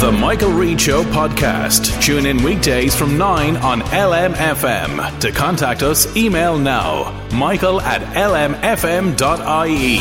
[0.00, 2.02] The Michael Reade Show podcast.
[2.02, 5.20] Tune in weekdays from 9 on LMFM.
[5.20, 9.98] To contact us, email now michael at lmfm.ie.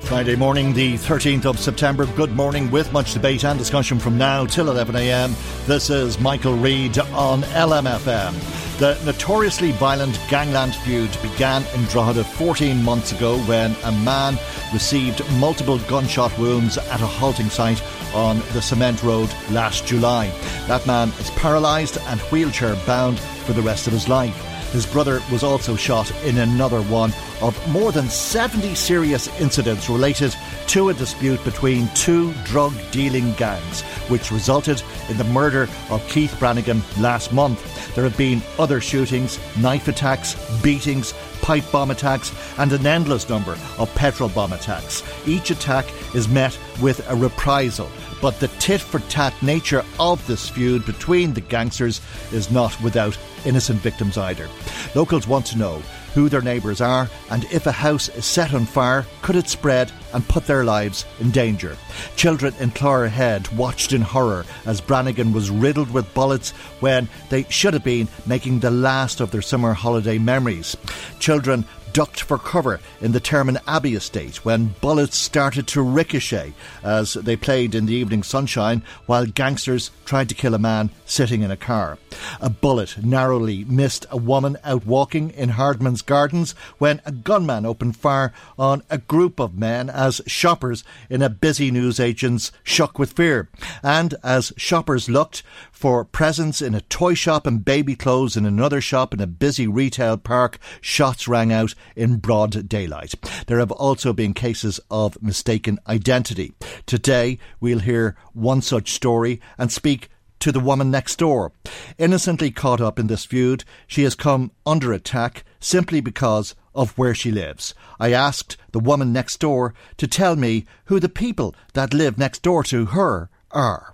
[0.00, 2.06] Friday morning, the 13th of September.
[2.16, 5.66] Good morning with much debate and discussion from now till 11am.
[5.66, 8.65] This is Michael Reade on LMFM.
[8.78, 14.38] The notoriously violent gangland feud began in Drogheda 14 months ago when a man
[14.70, 17.82] received multiple gunshot wounds at a halting site
[18.14, 20.28] on the Cement Road last July.
[20.66, 24.55] That man is paralysed and wheelchair bound for the rest of his life.
[24.72, 30.34] His brother was also shot in another one of more than 70 serious incidents related
[30.68, 36.34] to a dispute between two drug dealing gangs, which resulted in the murder of Keith
[36.38, 37.94] Brannigan last month.
[37.94, 43.56] There have been other shootings, knife attacks, beatings, pipe bomb attacks, and an endless number
[43.78, 45.02] of petrol bomb attacks.
[45.26, 47.88] Each attack is met with a reprisal.
[48.26, 52.00] But the tit for tat nature of this feud between the gangsters
[52.32, 54.48] is not without innocent victims either.
[54.96, 55.80] Locals want to know
[56.12, 59.92] who their neighbours are and if a house is set on fire, could it spread
[60.12, 61.76] and put their lives in danger?
[62.16, 66.50] Children in Clogherhead watched in horror as Brannigan was riddled with bullets
[66.80, 70.76] when they should have been making the last of their summer holiday memories.
[71.20, 71.64] Children
[71.96, 76.52] ducked for cover in the Termon Abbey estate when bullets started to ricochet
[76.84, 81.40] as they played in the evening sunshine while gangsters tried to kill a man sitting
[81.40, 81.96] in a car.
[82.38, 87.96] A bullet narrowly missed a woman out walking in Hardman's Gardens when a gunman opened
[87.96, 93.48] fire on a group of men as shoppers in a busy newsagent's shook with fear.
[93.82, 95.42] And as shoppers looked
[95.76, 99.66] for presents in a toy shop and baby clothes in another shop in a busy
[99.66, 103.14] retail park, shots rang out in broad daylight.
[103.46, 106.54] There have also been cases of mistaken identity.
[106.86, 110.08] Today, we'll hear one such story and speak
[110.40, 111.52] to the woman next door.
[111.98, 117.14] Innocently caught up in this feud, she has come under attack simply because of where
[117.14, 117.74] she lives.
[118.00, 122.42] I asked the woman next door to tell me who the people that live next
[122.42, 123.92] door to her are.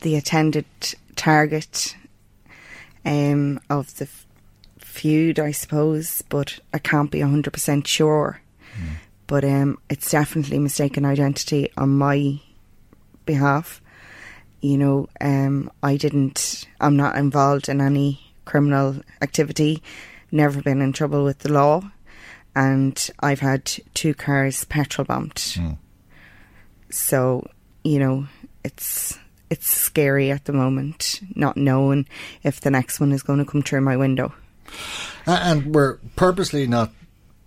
[0.00, 0.64] The attended
[1.16, 1.96] target
[3.04, 4.08] um, of the
[4.78, 8.40] feud, I suppose, but I can't be 100% sure.
[8.76, 8.88] Mm.
[9.26, 12.40] But um, it's definitely mistaken identity on my
[13.24, 13.80] behalf.
[14.60, 19.82] You know, um, I didn't, I'm not involved in any criminal activity,
[20.30, 21.90] never been in trouble with the law,
[22.54, 25.34] and I've had two cars petrol bombed.
[25.34, 25.78] Mm.
[26.90, 27.48] So,
[27.82, 28.26] you know,
[28.62, 29.18] it's
[29.52, 32.06] it's scary at the moment, not knowing
[32.42, 34.32] if the next one is going to come through my window.
[35.26, 36.90] And we're purposely not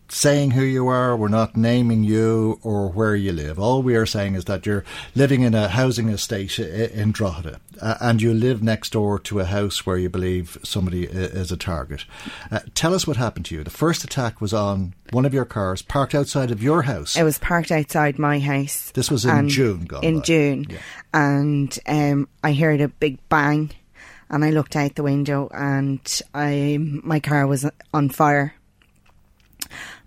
[0.08, 3.60] saying who you are, we're not naming you or where you live.
[3.60, 4.84] All we are saying is that you're
[5.16, 9.46] living in a housing estate in Drogheda uh, and you live next door to a
[9.46, 12.06] house where you believe somebody is a target.
[12.52, 13.64] Uh, tell us what happened to you.
[13.64, 17.16] The first attack was on one of your cars parked outside of your house.
[17.16, 18.92] It was parked outside my house.
[18.92, 20.22] This was in June, In by.
[20.24, 20.66] June.
[20.70, 20.78] Yeah.
[21.14, 23.72] And um, I heard a big bang
[24.30, 28.56] and I looked out the window and I my car was on fire.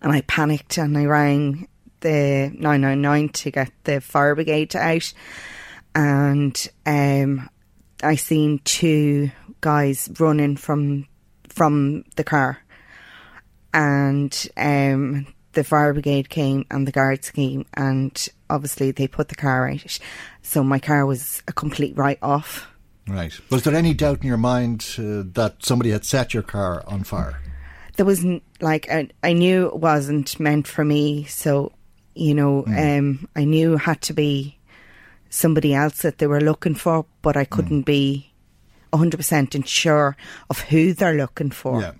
[0.03, 1.69] And I panicked and I rang
[2.01, 5.13] the 999 to get the fire brigade out.
[5.95, 7.49] And um,
[8.03, 9.31] I seen two
[9.61, 11.07] guys running from
[11.49, 12.63] from the car.
[13.75, 19.35] And um, the fire brigade came and the guards came and obviously they put the
[19.35, 19.99] car out.
[20.43, 22.69] So my car was a complete write off.
[23.09, 23.33] Right.
[23.51, 27.05] Was there any doubt in your mind uh, that somebody had set your car on
[27.05, 27.41] fire?
[27.99, 31.25] There wasn't like I, I knew it wasn't meant for me.
[31.25, 31.73] So
[32.15, 32.99] you know, Mm.
[32.99, 34.57] um, I knew it had to be
[35.31, 37.41] somebody else that they were looking for, but Mm.
[37.41, 38.31] I couldn't be
[38.95, 40.17] hundred percent sure
[40.49, 41.83] of who they're looking for.
[41.83, 41.93] Yeah.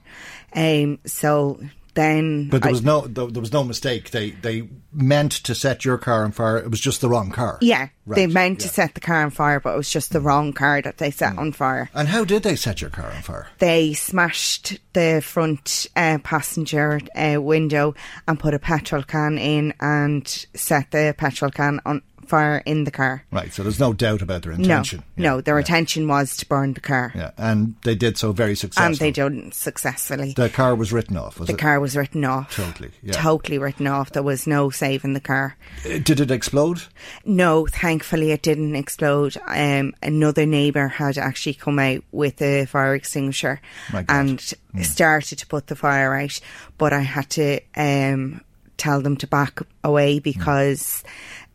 [0.55, 0.99] Um.
[1.05, 1.61] So
[1.99, 4.11] then, But there I- was no there, was no mistake.
[4.13, 6.57] They they meant to set your car on fire.
[6.59, 7.59] It was just the wrong car.
[7.61, 8.71] yeah, they meant to yeah.
[8.71, 8.75] Mm.
[8.75, 11.37] set the car on fire, but it was just the wrong car that they set
[11.37, 11.91] on fire.
[11.95, 13.47] And how did they set your car on fire?
[13.59, 17.95] they smashed the front uh, passenger uh, window
[18.27, 22.91] and put a petrol can in and set the petrol can on fire in the
[22.91, 23.25] car.
[23.31, 23.53] Right.
[23.53, 25.03] So there's no doubt about their intention.
[25.17, 28.17] No, Yeah, no, their yeah, intention was to burn the car, Yeah, and they did
[28.19, 28.87] so very successfully.
[28.87, 30.35] and they done successfully.
[30.37, 31.39] The car was written off.
[31.39, 31.59] Was the it?
[31.59, 32.55] car was written off.
[32.55, 33.13] Totally, yeah.
[33.13, 34.11] Totally written off.
[34.13, 35.57] There was no saving the car.
[35.85, 36.83] Uh, Did it explode?
[37.25, 39.37] No, thankfully it didn't explode.
[39.47, 43.61] Um, another neighbour had actually come out with a fire extinguisher
[43.93, 44.05] God.
[44.09, 44.11] Hmm.
[44.11, 44.55] and
[44.85, 46.39] started to put the fire out,
[46.77, 48.43] but I had to um,
[48.77, 51.03] tell them to back away because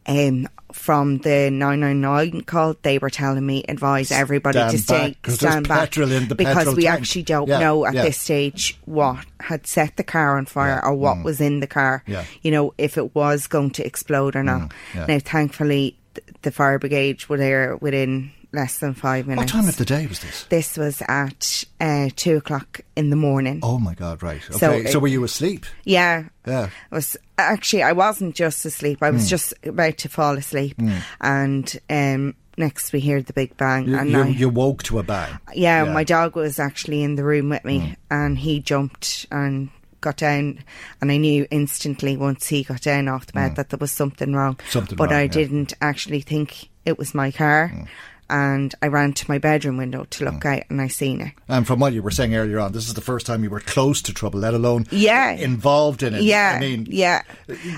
[0.05, 5.31] um, from the 999 call, they were telling me advise everybody Stand to stay back,
[5.31, 6.99] stand back petrol in the because we tank.
[7.01, 8.01] actually don't Yeah, know at yeah.
[8.03, 11.23] this stage what had set the car on fire Yeah, or what mm.
[11.23, 12.03] was in the car.
[12.41, 14.71] You know, if it was going to explode or not.
[14.93, 15.07] Mm.
[15.07, 19.51] Now, thankfully, th- the fire brigade were there within less than five minutes.
[19.51, 20.43] What time of the day was this?
[20.45, 23.59] This was at uh, two o'clock in the morning.
[23.63, 24.23] Oh my God!
[24.23, 24.41] Right.
[24.49, 24.57] Okay.
[24.57, 25.65] So So, were you asleep?
[25.83, 26.25] Yeah.
[26.47, 26.69] Yeah.
[26.91, 28.99] I was actually I wasn't just asleep.
[29.01, 29.29] I was hmm.
[29.29, 30.97] just about to fall asleep, hmm.
[31.19, 34.99] and um, next we hear the big bang, You, and you, I, you woke to
[34.99, 35.39] a bang.
[35.53, 37.93] yeah, my dog was actually in the room with me, hmm.
[38.11, 39.69] and he jumped and
[40.01, 40.63] got down,
[41.01, 44.33] and I knew instantly once he got down off the bed that there was something
[44.33, 44.59] wrong.
[44.69, 45.27] Something but wrong, I yeah.
[45.29, 47.87] didn't actually think it was my car,
[48.33, 51.33] and I ran to my bedroom window to look out, and I seen it.
[51.47, 53.59] And from what you were saying earlier on, this is the first time you were
[53.59, 55.31] close to trouble, let alone Yeah.
[55.33, 56.23] involved in it.
[56.23, 57.21] Yeah, I mean, yeah.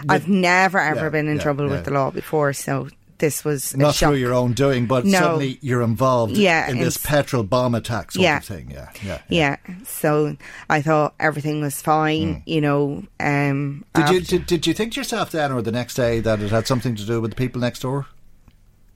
[0.07, 1.72] I've never ever yeah, been in yeah, trouble yeah.
[1.72, 2.88] with the law before, so
[3.18, 5.19] this was not through your own doing, but No.
[5.19, 8.38] suddenly you're involved Yeah, in this petrol bomb attack sort Yeah.
[8.38, 8.72] of thing.
[8.74, 9.19] Yeah, yeah.
[9.30, 9.56] Yeah,
[9.86, 10.38] so
[10.69, 13.04] I thought everything was fine, you know.
[13.19, 13.84] Um.
[13.94, 16.51] Did you did, did you think to yourself then, or the next day, that it
[16.51, 18.08] had something to do with the people next door?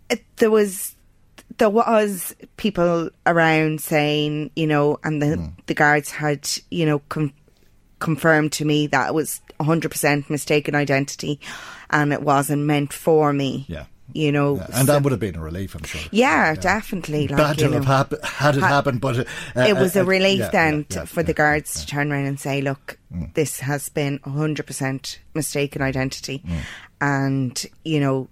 [0.09, 0.95] it- there was
[1.57, 5.47] there was people around saying, you know, and the Hmm.
[5.65, 7.33] the guards had, you know, com-
[7.99, 11.39] confirmed to me that it was 100% mistaken identity
[11.89, 13.65] and it wasn't meant for me.
[13.67, 13.85] Yeah.
[14.13, 16.01] You know, Yeah, and so- that would have been a relief, I'm sure.
[16.11, 17.27] yeah, definitely.
[17.27, 19.23] Like, Bad to have hap- had it Ha- happened, but uh,
[19.57, 21.33] it was uh, a relief yeah, then yeah, to, yeah, for the yeah.
[21.33, 21.37] Mm.
[21.37, 22.97] guards to turn around and say, look,
[23.35, 26.41] this has been 100% mistaken identity.
[26.47, 26.57] Mm.
[27.01, 28.29] And, you know,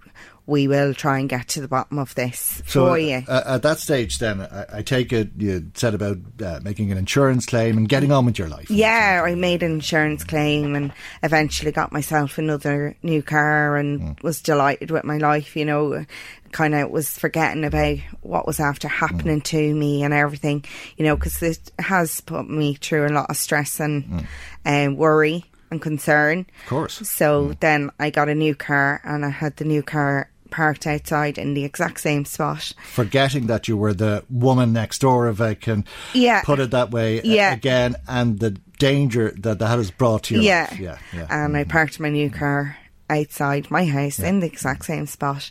[0.47, 3.21] we will try and get to the bottom of this So for you.
[3.27, 6.97] uh, at that stage, then I, I take it you said about uh, making an
[6.97, 8.71] insurance claim and getting on with your life.
[8.71, 10.91] yeah, I made an insurance claim and
[11.21, 14.23] eventually got myself another new car and Mm.
[14.23, 16.05] was delighted with my life, you know.
[16.53, 20.63] Kind of was forgetting about what was after happening to me and everything,
[20.95, 24.25] you know, because it has put me through a lot of stress and
[24.65, 26.45] um, worry and concern.
[26.63, 26.93] Of course.
[27.09, 31.37] So then I got a new car and I had the new car parked outside
[31.37, 32.71] in the exact same spot.
[32.93, 36.41] Forgetting that you were the woman next door, if I can Yeah.
[36.43, 37.53] put it that way, Yeah.
[37.53, 40.73] again, and the danger that that has brought to your yeah.
[40.79, 41.27] Yeah, yeah.
[41.29, 42.77] And I parked my new car
[43.09, 45.49] outside my house in the exact same spot.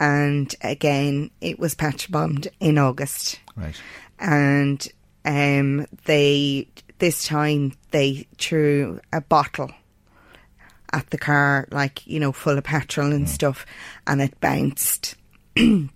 [0.00, 3.40] And again, it was patch bombed in August.
[3.56, 3.74] Right.
[4.18, 4.86] And
[5.24, 6.68] um, they,
[6.98, 9.70] this time, they threw a bottle
[10.92, 13.66] at the car, like, you know, full of petrol and stuff,
[14.06, 15.14] and it bounced.
[15.56, 15.90] and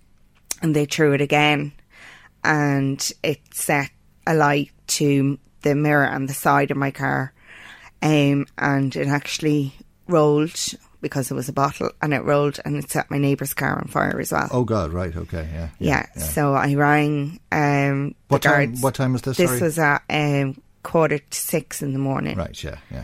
[0.61, 1.71] they threw it again,
[2.43, 3.89] and it set
[4.27, 7.33] a light to the mirror on the side of my car.
[8.01, 9.73] Um, and it actually
[10.07, 10.53] rolled
[11.01, 13.87] because it was a bottle, and it rolled and it set my neighbour's car on
[13.87, 14.47] fire as well.
[14.51, 15.69] Oh God, right, okay, yeah.
[15.79, 18.81] Yeah, so I rang um, What time- guards.
[18.81, 19.61] what time was this, This sorry?
[19.61, 22.37] was at um, quarter to six in the morning.
[22.37, 23.03] Right, yeah, yeah.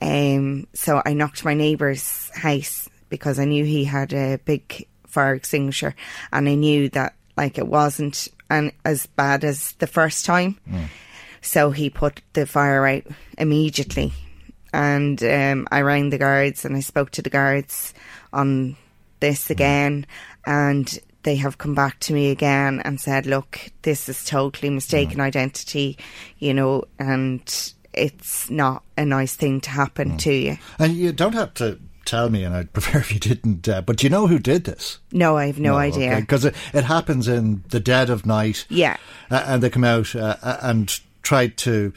[0.00, 5.34] Um, so I knocked my neighbour's house because I knew he had a big fire
[5.34, 5.94] extinguisher,
[6.32, 10.58] and I knew that like it wasn't an, as bad as the first time.
[11.40, 13.04] So he put the fire out
[13.38, 14.12] immediately,
[14.72, 17.94] and um, I rang the guards and I spoke to the guards
[18.32, 18.76] on
[19.20, 20.06] this again,
[20.46, 25.20] and they have come back to me again and said, "Look, this is totally mistaken
[25.20, 25.98] identity,
[26.38, 30.58] you know, and." It's not a nice thing to happen to you.
[30.78, 34.02] And you don't have to tell me, and I'd prefer if you didn't, uh, but
[34.02, 34.98] you know who did this?
[35.12, 36.16] No, I have no, idea.
[36.20, 38.66] Because it, it happens in the dead of night.
[38.68, 38.96] Yeah.
[39.30, 41.92] Uh, and they come out uh, uh, and try to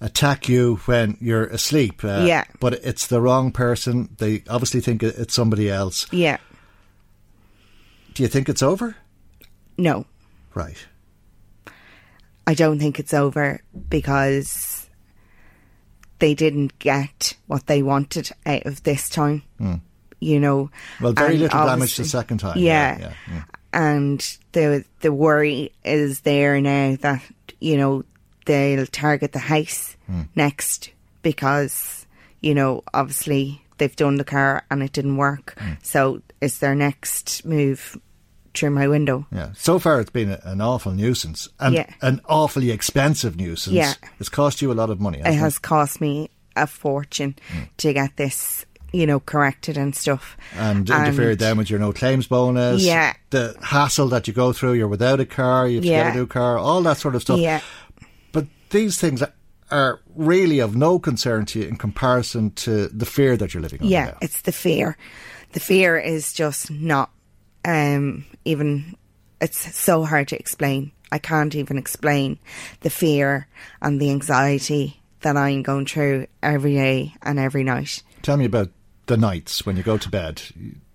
[0.00, 2.02] attack you when you're asleep.
[2.04, 2.44] Uh, Yeah.
[2.60, 4.08] But it's the wrong person.
[4.18, 6.06] They obviously think it's somebody else.
[6.12, 6.38] Yeah.
[8.14, 8.96] Do you think it's over?
[9.78, 10.06] No.
[10.54, 10.84] Right.
[12.46, 14.73] I don't think it's over because
[16.18, 19.42] they didn't get what they wanted out of this time.
[20.20, 20.70] You know.
[21.00, 22.56] Well, very and little damage the second time.
[22.58, 27.22] Yeah, Yeah, yeah, and the the worry is there now that
[27.60, 28.04] you know
[28.46, 30.22] they'll target the house Hmm.
[30.34, 30.90] next
[31.22, 32.06] because
[32.40, 35.54] you know obviously they've done the car and it didn't work.
[35.58, 35.72] Hmm.
[35.82, 37.98] So it's their next move
[38.54, 39.26] through my window.
[39.32, 39.50] Yeah.
[39.56, 41.86] So far, it's been an awful nuisance and Yeah.
[42.00, 43.74] an awfully expensive nuisance.
[43.74, 43.94] Yeah.
[44.20, 45.18] It's cost you a lot of money.
[45.18, 47.62] it has cost me a fortune Hmm.
[47.78, 50.36] to get this, you know, corrected and stuff.
[50.56, 52.82] And interfered then with your no claims bonus.
[52.82, 53.12] Yeah.
[53.30, 56.18] The hassle that you go through, you're without a car, you have to get a
[56.18, 57.40] new car, all that sort of stuff.
[57.40, 57.60] Yeah,
[58.32, 59.32] But these things are-
[59.70, 63.80] are really of no concern to you in comparison to the fear that you're living
[63.80, 64.16] under yeah, now.
[64.20, 64.96] it's the fear.
[65.54, 67.10] The fear is just not
[67.64, 68.96] um, even.
[69.40, 70.92] It's so hard to explain.
[71.12, 72.38] I can't even explain
[72.80, 73.46] the fear
[73.82, 78.02] and the anxiety that I'm going through every day and every night.
[78.22, 78.70] Tell me about
[79.06, 80.42] the nights when you go to bed.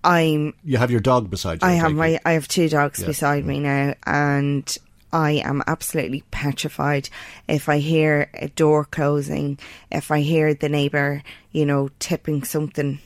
[0.02, 1.68] I'm You have your dog beside you.
[1.68, 2.22] I have my it.
[2.24, 3.06] I have two dogs Yeah.
[3.06, 4.76] beside me now and
[5.12, 7.08] I am absolutely petrified
[7.48, 9.58] if I hear a door closing,
[9.90, 13.00] if I hear the neighbour, you know, tipping something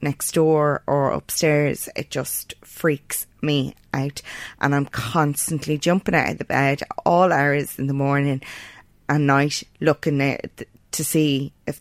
[0.00, 4.22] next door or upstairs, it just freaks me out.
[4.60, 8.42] And I'm constantly jumping out of the bed all hours in the morning
[9.08, 11.80] and night looking at to see if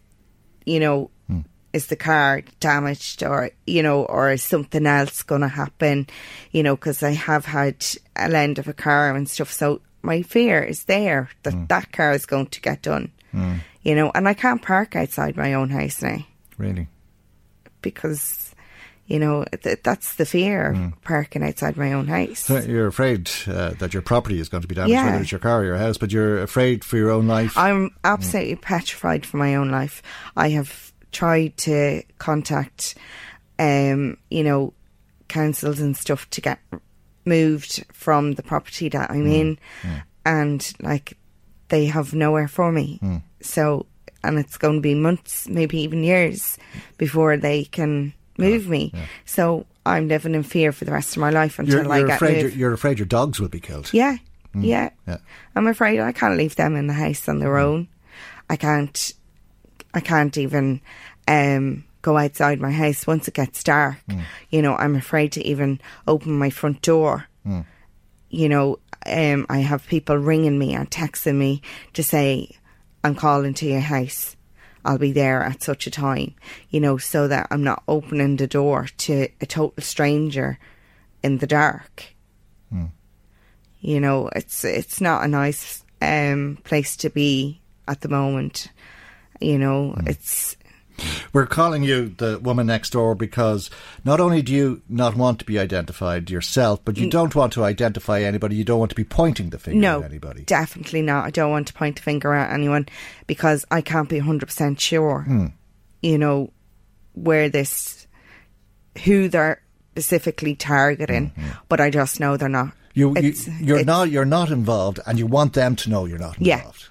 [0.67, 1.39] you know, hmm.
[1.71, 6.05] is the car damaged or, you know, or is something else going to happen,
[6.51, 7.85] you know, because I have had
[8.17, 9.51] a lend of a car and stuff.
[9.51, 11.65] So my fear is there that hmm.
[11.67, 13.55] that car is going to get done, hmm.
[13.81, 16.19] you know, and I can't park outside my own house now
[16.57, 16.89] Really?
[17.81, 18.46] because,
[19.07, 21.01] you know, th- that's the fear of mm.
[21.01, 22.39] parking outside my own house.
[22.39, 25.05] So you're afraid uh, that your property is going to be damaged, Yeah.
[25.05, 27.57] whether it's your car or your house, but you're afraid for your own life.
[27.57, 27.93] I'm mm.
[28.03, 30.03] absolutely petrified for my own life.
[30.35, 32.95] I have tried to contact,
[33.59, 34.73] um, you know,
[35.29, 36.59] councils and stuff to get
[37.25, 39.33] moved from the property that I'm mm.
[39.33, 39.59] in,
[40.25, 41.17] and like
[41.69, 42.99] they have nowhere for me.
[43.41, 43.85] So,
[44.23, 46.57] and it's going to be months, maybe even years,
[46.97, 48.93] before they can move me.
[49.25, 52.07] So I'm living in fear for the rest of my life until you're, I you're
[52.07, 52.35] get afraid.
[52.35, 52.55] You're, moved.
[52.57, 53.89] you're afraid your dogs will be killed.
[53.93, 54.17] Yeah,
[54.55, 54.89] yeah.
[55.07, 55.17] Yeah.
[55.55, 57.87] I'm afraid I can't leave them in the house on their own.
[58.49, 59.13] I can't.
[59.93, 60.81] I can't even
[61.27, 63.97] um, go outside my house once it gets dark.
[64.49, 67.27] You know, I'm afraid to even open my front door.
[68.29, 71.61] You know, um, I have people ringing me and texting me
[71.93, 72.51] to say,
[73.03, 74.36] "I'm calling to your house."
[74.87, 76.33] I'll be there at such a time,
[76.69, 80.57] you know, so that I'm not opening the door to a total stranger
[81.21, 82.05] in the dark.
[83.79, 88.69] You know it's it's not a nice um place to be at the moment
[89.39, 89.95] you know.
[90.05, 90.56] It's
[91.33, 93.69] We're calling you the woman next door because
[94.03, 97.63] not only do you not want to be identified yourself, but you don't want to
[97.63, 98.55] identify anybody.
[98.55, 100.43] You don't want to be pointing the finger no at anybody.
[100.43, 102.87] definitely not i don't want to point a finger at anyone
[103.27, 105.45] because i can't be 100% sure Hmm.
[106.01, 106.51] you know
[107.13, 108.07] where this
[109.05, 109.61] who they're
[109.91, 111.31] specifically targeting
[111.69, 115.27] but i just know they're not You, you you're not you're not involved, and you
[115.27, 116.89] want them to know you're not involved.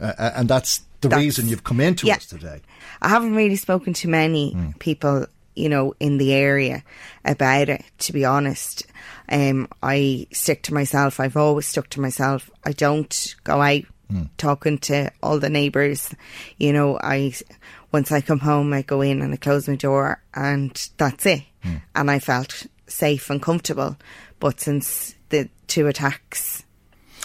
[0.00, 2.16] Uh, uh, and that's the That's- reason you've come into yeah.
[2.16, 2.60] us today.
[3.00, 4.70] I haven't really spoken to many hmm.
[4.78, 6.82] people, you know, in the area
[7.24, 8.84] about it, to be honest.
[9.28, 11.20] Um, I stick to myself.
[11.20, 12.50] I've always stuck to myself.
[12.64, 14.22] I don't go out hmm.
[14.36, 16.14] talking to all the neighbours.
[16.56, 17.34] You know, I,
[17.92, 21.42] once I come home, I go in and I close my door and that's it.
[21.62, 21.76] Hmm.
[21.94, 23.96] And I felt safe and comfortable.
[24.40, 26.64] But since the two attacks,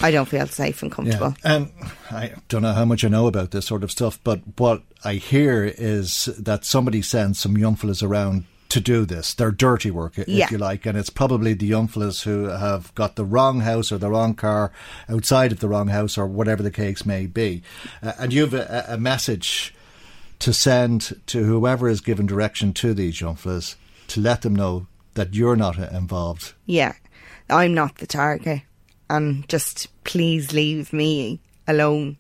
[0.02, 1.36] I don't feel safe and comfortable.
[1.46, 1.56] Yeah.
[1.56, 1.72] And
[2.12, 5.14] I don't know how much I know about this sort of stuff, but what I
[5.16, 10.18] hear is that somebody sends some young fellas around to do this, their dirty work,
[10.18, 10.46] i- Yeah.
[10.46, 13.92] if you like, and it's probably the young fellas who have got the wrong house
[13.92, 14.72] or the wrong car
[15.08, 17.62] outside of the wrong house or whatever the case may be.
[18.02, 19.76] Uh, and you have a, a message
[20.40, 23.76] to send to whoever is given direction to these young fellas
[24.08, 26.54] to let them know that you're not involved.
[26.66, 26.94] Yeah,
[27.52, 28.64] I'm not the target.
[29.10, 32.18] And just please leave me alone.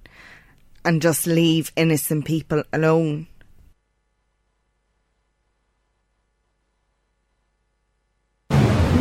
[0.85, 3.27] And just leave innocent people alone.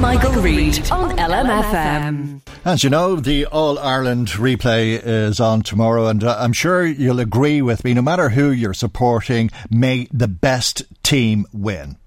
[0.03, 2.41] Michael, Reade on LMFM.
[2.65, 7.21] As you know, the All Ireland replay is on tomorrow, and uh, I'm sure you'll
[7.21, 7.95] agree with me.
[7.95, 11.99] No matter who you're supporting, may the best team win.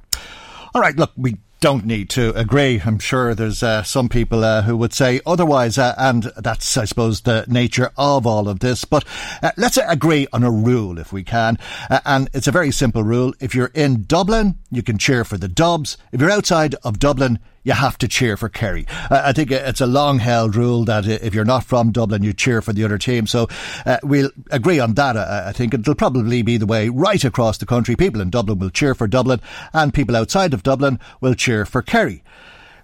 [0.73, 2.81] All right, look, we don't need to agree.
[2.85, 6.85] I'm sure there's uh, some people uh, who would say otherwise, uh, and that's, I
[6.85, 8.85] suppose, the nature of all of this.
[8.85, 9.05] But
[9.41, 11.57] uh, let's agree on a rule if we can.
[11.89, 13.33] Uh, and it's a very simple rule.
[13.39, 15.97] If you're in Dublin, you can cheer for the Dubs.
[16.11, 18.85] If you're outside of Dublin, you have to cheer for Kerry.
[19.09, 22.61] I think it's a long held rule that if you're not from Dublin, you cheer
[22.61, 23.27] for the other team.
[23.27, 23.47] So
[23.85, 25.17] uh, we'll agree on that.
[25.17, 27.95] I think it'll probably be the way right across the country.
[27.95, 29.41] People in Dublin will cheer for Dublin,
[29.73, 32.23] and people outside of Dublin will cheer for Kerry.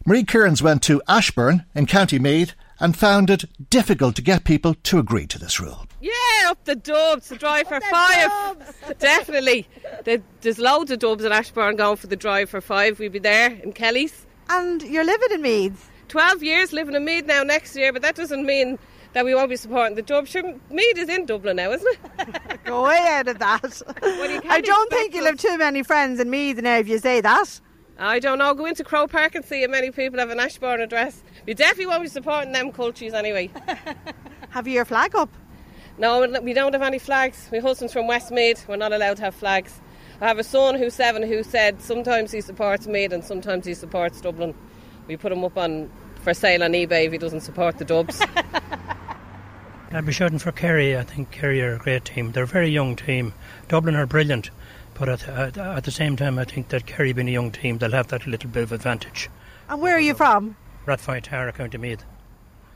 [0.04, 4.74] Marie Kearns went to Ashbourne in County Meath and found it difficult to get people
[4.74, 5.86] to agree to this rule.
[6.02, 6.12] Yeah,
[6.48, 8.96] up the dubs, the drive for five.
[9.00, 9.68] Definitely.
[10.04, 12.98] There's loads of dubs in Ashbourne going for the drive for five.
[12.98, 14.26] We'll be there in Kelly's.
[14.52, 15.90] And you're living in Meath?
[16.10, 18.78] 12 years living in Meath now next year, but that doesn't mean
[19.14, 20.30] that we won't be supporting the Dubs.
[20.30, 22.64] Sure, Meath is in Dublin now, isn't it?
[22.66, 23.82] Go way out of that.
[24.02, 27.22] Well, I don't think you'll have too many friends in Meath now if you say
[27.22, 27.62] that.
[27.98, 28.54] I don't know.
[28.54, 31.24] Go into Croke Park and see how many people have an Ashbourne address.
[31.46, 33.52] We definitely won't be supporting them cultures anyway.
[34.50, 35.30] have you your flag up?
[35.98, 37.48] No, we don't have any flags.
[37.52, 38.68] My husband's from Westmeath.
[38.68, 39.80] We're not allowed to have flags.
[40.22, 43.74] I have a son who's seven who said sometimes he supports Meath and sometimes he
[43.74, 44.54] supports Dublin.
[45.08, 45.90] We put him up on
[46.22, 48.22] for sale on eBay if he doesn't support the Dubs.
[49.92, 50.96] I'd be shouting for Kerry.
[50.96, 52.32] I think Kerry are a great team.
[52.32, 53.34] They're a very young team.
[53.68, 54.52] Dublin are brilliant,
[54.94, 57.80] but at, at, at the same time, I think that Kerry being a young team,
[57.80, 59.30] they'll have that little bit of advantage.
[59.70, 60.56] And where are you from?
[60.86, 62.06] Rathfine Tara, County Meath.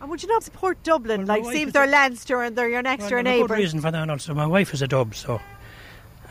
[0.02, 1.26] And would you not support Dublin?
[1.26, 3.48] Well, like, see if they're Leinster and they're your next well, door neighbour.
[3.50, 4.10] Good reason for that.
[4.10, 5.40] Also, my wife is a Dub, so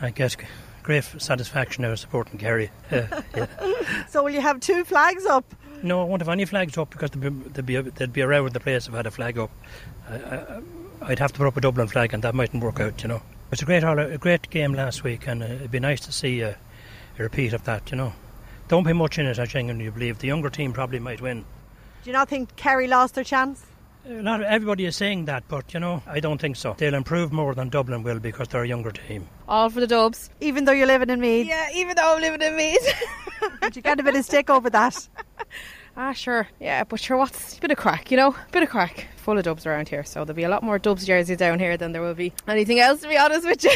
[0.01, 0.37] I guess
[0.85, 2.69] great satisfaction now supporting Kerry.
[2.91, 4.05] Uh, yeah.
[4.07, 5.55] so will you have two flags up?
[5.81, 8.53] No, I won't have any flags up because they'd be, they'd be, they'd be around
[8.53, 9.49] the place if I had a flag up.
[10.07, 10.61] I,
[11.09, 13.15] would have to put up a Dublin flag and that mightn't work out, you know.
[13.15, 16.11] It was a great, a great game last week and uh, it'd be nice to
[16.11, 16.51] see a,
[17.17, 18.13] a repeat of that, you know.
[18.67, 20.19] Don't be much in it, I genuinely believe.
[20.19, 21.45] The younger team probably might win.
[22.03, 23.65] Do you not think Kerry lost their chance?
[24.07, 26.75] Not everybody is saying that, but you know, I don't think so.
[26.77, 29.27] They'll improve more than Dublin will because they're a younger team.
[29.47, 30.29] All for the Dubs.
[30.41, 31.47] Even though you're living in Meath?
[31.47, 32.93] Yeah, even though I'm living in Meath.
[33.61, 35.07] Did you get a bit of stick over that?
[35.97, 36.45] Ah, sure.
[36.59, 38.35] Yeah, but sure, what's a bit of crack, you know?
[38.51, 39.07] Bit of crack.
[39.15, 41.77] Full of dubs around here, so there'll be a lot more dubs jerseys down here
[41.77, 43.71] than there will be anything else, to be honest with you.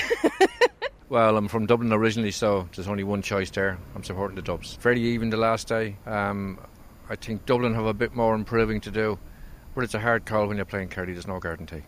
[1.10, 3.78] well, I'm from Dublin originally, so there's only one choice there.
[3.96, 4.76] I'm supporting the dubs.
[4.82, 5.96] Fairly even the last day.
[6.06, 6.60] Um,
[7.10, 9.18] I think Dublin have a bit more improving to do.
[9.80, 11.84] But it's a hard call when you're playing Kerry, there's no guarantee.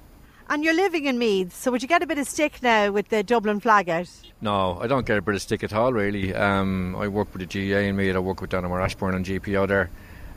[0.47, 3.09] And you're living in Meath, so would you get a bit of stick now with
[3.09, 4.09] the Dublin flag out?
[4.39, 6.33] No, I don't get a bit of stick at all, really.
[6.33, 9.67] Um, I work with the GAA in Meath, I work with Donaghmore Ashbourne and GPO
[9.67, 9.89] there.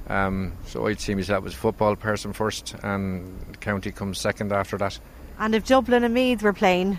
[0.08, 4.76] Um, so I'd see myself as a football person first, and county comes second after
[4.78, 4.98] that.
[5.38, 6.98] And if Dublin and Meath were playing?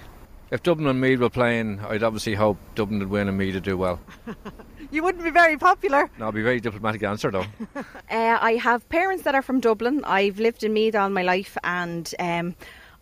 [0.52, 3.64] If Dublin and Meath were playing, I'd obviously hope Dublin would win and Meath would
[3.64, 4.00] do well.
[4.92, 6.10] You wouldn't be very popular.
[6.18, 7.46] No, I'll be very diplomatic answer though.
[7.76, 10.04] uh, I have parents that are from Dublin.
[10.06, 12.56] I've lived in Meath all my life, and um,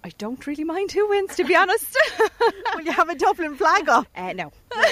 [0.03, 1.97] I don't really mind who wins, to be honest.
[2.75, 4.07] Will you have a Dublin flag up?
[4.15, 4.51] Uh, no.
[4.75, 4.83] no.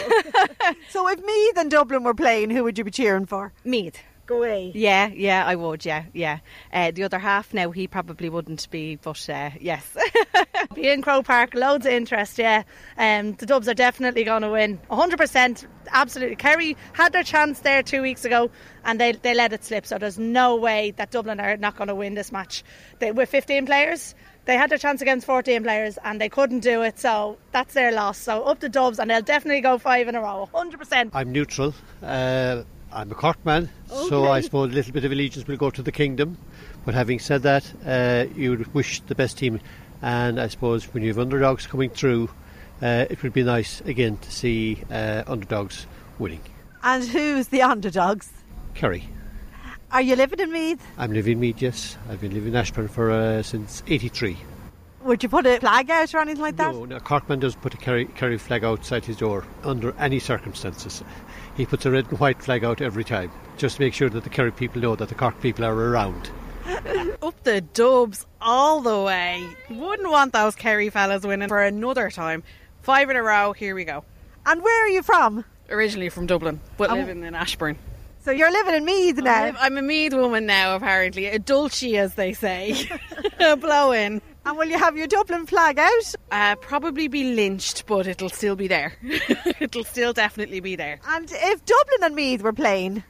[0.89, 3.51] so if Meath and Dublin were playing, who would you be cheering for?
[3.63, 3.99] Meath.
[4.31, 4.71] Go away.
[4.73, 5.83] Yeah, yeah, I would.
[5.83, 6.39] Yeah, yeah.
[6.71, 9.97] Uh, the other half now, he probably wouldn't be, but uh, yes.
[10.73, 12.37] be in Croke Park, loads of interest.
[12.37, 12.63] Yeah,
[12.97, 15.67] um, the Dubs are definitely going to win, hundred percent.
[15.91, 16.37] Absolutely.
[16.37, 18.49] Kerry had their chance there two weeks ago,
[18.85, 19.85] and they they let it slip.
[19.85, 22.63] So there's no way that Dublin are not going to win this match.
[22.99, 24.15] They, with 15 players,
[24.45, 27.91] they had their chance against 14 players and they couldn't do it, so that's their
[27.91, 28.17] loss.
[28.17, 31.11] So up the Dubs, and they'll definitely go five in a row, 100%.
[31.13, 31.73] I'm neutral.
[32.01, 32.63] Uh,
[32.93, 34.10] I'm a Cork man, okay.
[34.10, 36.38] so I suppose a little bit of allegiance will go to the kingdom.
[36.84, 39.62] But having said that, uh, you would wish the best team,
[40.01, 42.30] and I suppose when you have underdogs coming through,
[42.82, 45.86] uh, it would be nice again to see uh, underdogs
[46.19, 46.41] winning.
[46.84, 48.30] And who's the underdogs?
[48.73, 49.08] Kerry.
[49.91, 50.86] Are you living in Meath?
[50.97, 51.97] I'm living in Meath, yes.
[52.10, 54.38] I've been living in Ashbourne for uh, since '83.
[55.04, 56.73] Would you put a flag out or anything like that?
[56.73, 61.04] No, no Corkman doesn't put a Kerry, Kerry flag outside his door under any circumstances
[61.55, 64.23] he puts a red and white flag out every time, just to make sure that
[64.23, 66.29] the Kerry people know that the Cork people are around.
[67.21, 69.47] Up the dubs all the way.
[69.69, 72.43] Wouldn't want those Kerry fellas winning for another time.
[72.81, 74.03] Five in a row, here we go.
[74.45, 75.45] And where are you from?
[75.69, 77.77] Originally from Dublin, but um, living in Ashbourne.
[78.23, 79.51] So you're living in Meath now?
[79.59, 81.25] I'm a Meath woman now, apparently.
[81.27, 82.87] A Dulce, as they say.
[83.59, 84.21] Blow in.
[84.45, 86.15] And will you have your Dublin flag out?
[86.32, 88.93] Uh, probably be lynched, but it'll still be there.
[89.60, 90.99] it'll still definitely be there.
[91.08, 93.04] And if Dublin and Meath were playing?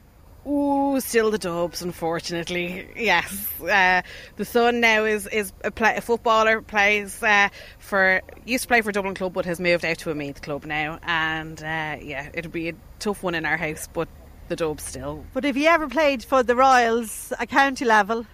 [0.46, 2.88] Ooh, still the Dubs, unfortunately.
[2.96, 4.02] Yes, uh,
[4.36, 6.60] the son now is is a, play, a footballer.
[6.60, 10.14] Plays uh, for used to play for Dublin club, but has moved out to a
[10.14, 10.98] Meath club now.
[11.04, 14.08] And uh, yeah, it'll be a tough one in our house, but
[14.48, 15.24] the Dubs still.
[15.32, 18.26] But if he ever played for the Royals at county level,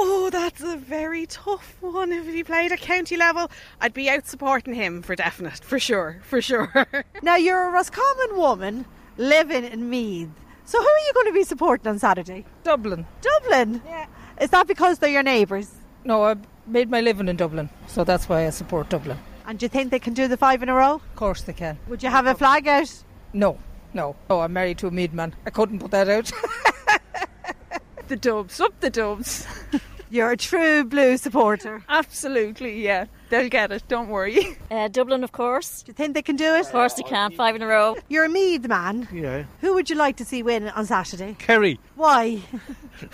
[0.00, 2.12] Oh, that's a very tough one.
[2.12, 6.20] If he played at county level, I'd be out supporting him for definite, for sure,
[6.22, 6.86] for sure.
[7.22, 8.84] now you're a Roscommon woman
[9.16, 10.28] living in Meath.
[10.66, 12.44] So who are you going to be supporting on Saturday?
[12.62, 13.06] Dublin.
[13.20, 13.82] Dublin?
[13.84, 14.06] Yeah.
[14.40, 15.68] Is that because they're your neighbours?
[16.04, 16.36] No, I
[16.68, 19.18] made my living in Dublin, so that's why I support Dublin.
[19.46, 20.94] And do you think they can do the five in a row?
[20.94, 21.76] Of course they can.
[21.88, 23.02] Would you have a flag out?
[23.32, 23.58] No,
[23.94, 24.14] no.
[24.30, 25.34] Oh, I'm married to a Meath man.
[25.44, 26.30] I couldn't put that out.
[28.08, 29.46] the Dubs, up the Dubs.
[30.10, 31.82] You're a true blue supporter.
[31.88, 33.06] Absolutely, yeah.
[33.30, 34.56] They'll get it, don't worry.
[34.70, 35.82] Uh, Dublin, of course.
[35.82, 36.66] Do you think they can do it?
[36.66, 37.96] Of course they can, five in a row.
[38.08, 39.08] You're a Meath man.
[39.10, 39.44] Yeah.
[39.62, 41.36] Who would you like to see win on Saturday?
[41.38, 41.80] Kerry.
[41.94, 42.42] Why?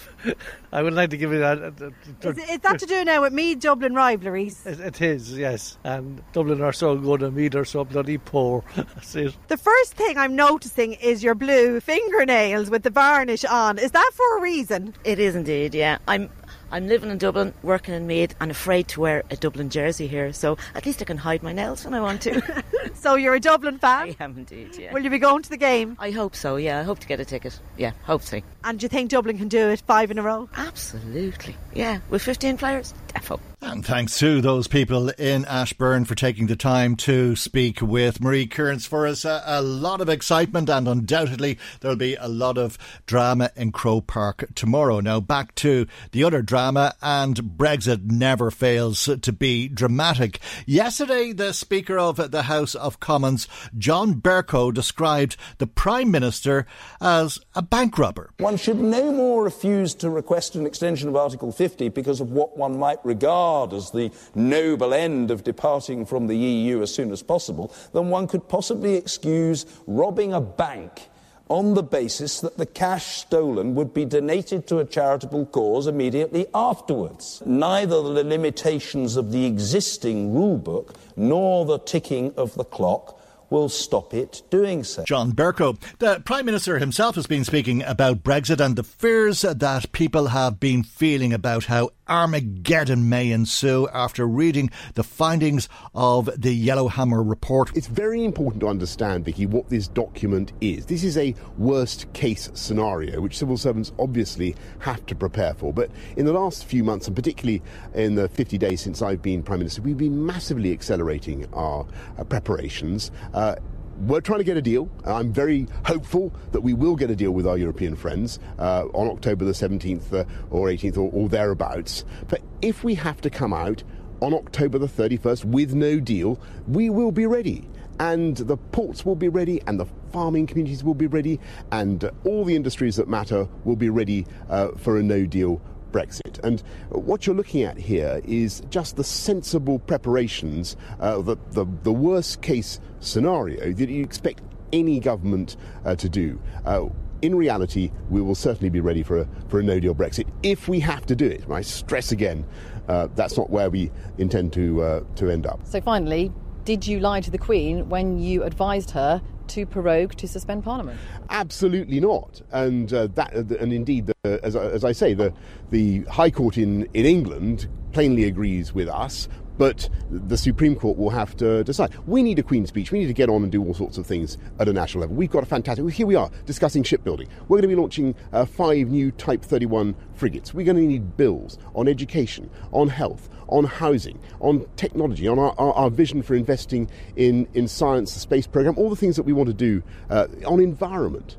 [0.73, 1.73] I would like to give it a.
[1.81, 4.67] a, a is, is, that to do now with Meath Dublin rivalries?
[4.67, 5.79] It, it is, yes.
[5.85, 8.65] And Dublin are so good and Meath are so bloody poor.
[8.75, 9.37] That's it.
[9.47, 13.79] The first thing I'm noticing is your blue fingernails with the varnish on.
[13.79, 14.95] Is that for a reason?
[15.05, 15.99] It is indeed, yeah.
[16.09, 16.31] I'm
[16.71, 20.33] I'm living in Dublin, working in Meath, and afraid to wear a Dublin jersey here.
[20.33, 22.65] So at least I can hide my nails when I want to.
[22.95, 24.09] so you're a Dublin fan?
[24.09, 24.77] I am indeed.
[24.77, 24.93] Yeah.
[24.93, 25.97] Will you be going to the game?
[25.99, 26.57] I hope so.
[26.57, 27.59] Yeah, I hope to get a ticket.
[27.77, 28.41] Yeah, hope so.
[28.65, 30.49] And do you think Dublin can do it five in a row?
[30.57, 31.57] Absolutely.
[31.75, 33.41] Yeah, with 15 players, defo.
[33.61, 38.47] And thanks to those people in Ashbourne for taking the time to speak with Marie
[38.47, 39.25] Kearns for us.
[39.25, 44.07] A, a lot of excitement, and undoubtedly there'll be a lot of drama in Croke
[44.07, 45.01] Park tomorrow.
[45.01, 50.41] Now, back to the other drama, and Brexit never fails to be dramatic.
[50.67, 53.49] Yesterday, the Speaker of the House of Commons,
[53.79, 56.67] John Bercow, described the Prime Minister
[57.01, 58.31] as a bank robber.
[58.39, 62.59] One should no more refuse to request an extension of Article 50 because of what
[62.59, 67.23] one might regard as the noble end of departing from the EU as soon as
[67.23, 71.09] possible, then one could possibly excuse robbing a bank
[71.49, 76.47] on the basis that the cash stolen would be donated to a charitable cause immediately
[76.55, 77.43] afterwards.
[77.45, 84.15] Neither the limitations of the existing rulebook nor the ticking of the clock will stop
[84.15, 85.05] it doing so.
[85.05, 85.79] John Bercow.
[85.99, 90.59] The Prime Minister himself has been speaking about Brexit and the fears that people have
[90.59, 97.71] been feeling about how Armageddon may ensue after reading the findings of the Yellowhammer report.
[97.75, 100.87] It's very important to understand, Vicky, what this document is.
[100.87, 105.73] This is a worst case scenario, which civil servants obviously have to prepare for.
[105.73, 107.63] But in the last few months, and particularly
[107.95, 111.87] in the 50 days since I've been Prime Minister, we've been massively accelerating our
[112.19, 113.11] uh, preparations.
[113.33, 113.57] Uh,
[114.01, 114.89] we're trying to get a deal.
[115.05, 119.09] I'm very hopeful that we will get a deal with our European friends uh, on
[119.09, 122.05] October the 17th uh, or 18th or, or thereabouts.
[122.29, 123.83] But if we have to come out
[124.21, 127.69] on October the 31st with no deal, we will be ready.
[128.01, 131.39] And the ports will be ready, and the farming communities will be ready,
[131.71, 135.61] and all the industries that matter will be ready uh, for a no deal
[135.95, 136.43] Brexit.
[136.43, 141.93] And what you're looking at here is just the sensible preparations, uh, the, the, the
[141.93, 146.41] worst case scenario that you expect any government uh, to do.
[146.67, 146.87] Uh,
[147.23, 150.69] in reality, we will certainly be ready for a, for a no deal Brexit if
[150.69, 151.49] we have to do it.
[151.49, 152.45] I stress again,
[152.89, 155.61] uh, that's not where we intend to, uh, to end up.
[155.65, 156.33] So, finally,
[156.65, 160.99] did you lie to the Queen when you advised her to prorogue to suspend Parliament?
[161.31, 162.43] Absolutely not.
[162.53, 165.33] And uh, that, uh, and indeed, the, as, as I say, the
[165.71, 169.29] the High Court in in England plainly agrees with us.
[169.57, 171.95] But the Supreme Court will have to decide.
[172.07, 172.91] We need a Queen's speech.
[172.91, 175.17] We need to get on and do all sorts of things at a national level.
[175.17, 175.89] We've got a fantastic.
[175.91, 177.29] Here we are discussing shipbuilding.
[177.43, 180.53] We're going to be launching uh, five new Type 31 frigates.
[180.53, 185.55] We're going to need bills on education, on health, on housing, on technology, on our,
[185.59, 189.23] our, our, vision for investing in, in science, the space program, all the things that
[189.23, 191.37] we want to do uh, on environment.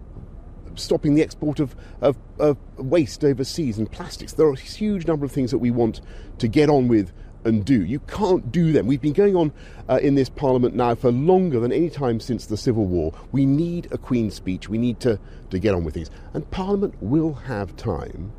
[0.75, 4.33] Stopping the export of, of, of waste overseas and plastics.
[4.33, 6.01] There are a huge number of things that we want
[6.39, 7.13] to get on with
[7.45, 7.85] and do.
[7.85, 8.87] You can't do them.
[8.87, 9.53] We've been going on
[9.87, 13.13] uh, in this Parliament now for longer than any time since the Civil War.
[13.31, 14.67] We need a Queen's speech.
[14.67, 15.19] We need to,
[15.51, 16.09] to get on with things.
[16.33, 18.33] And Parliament will have time,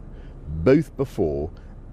[0.47, 1.51] both before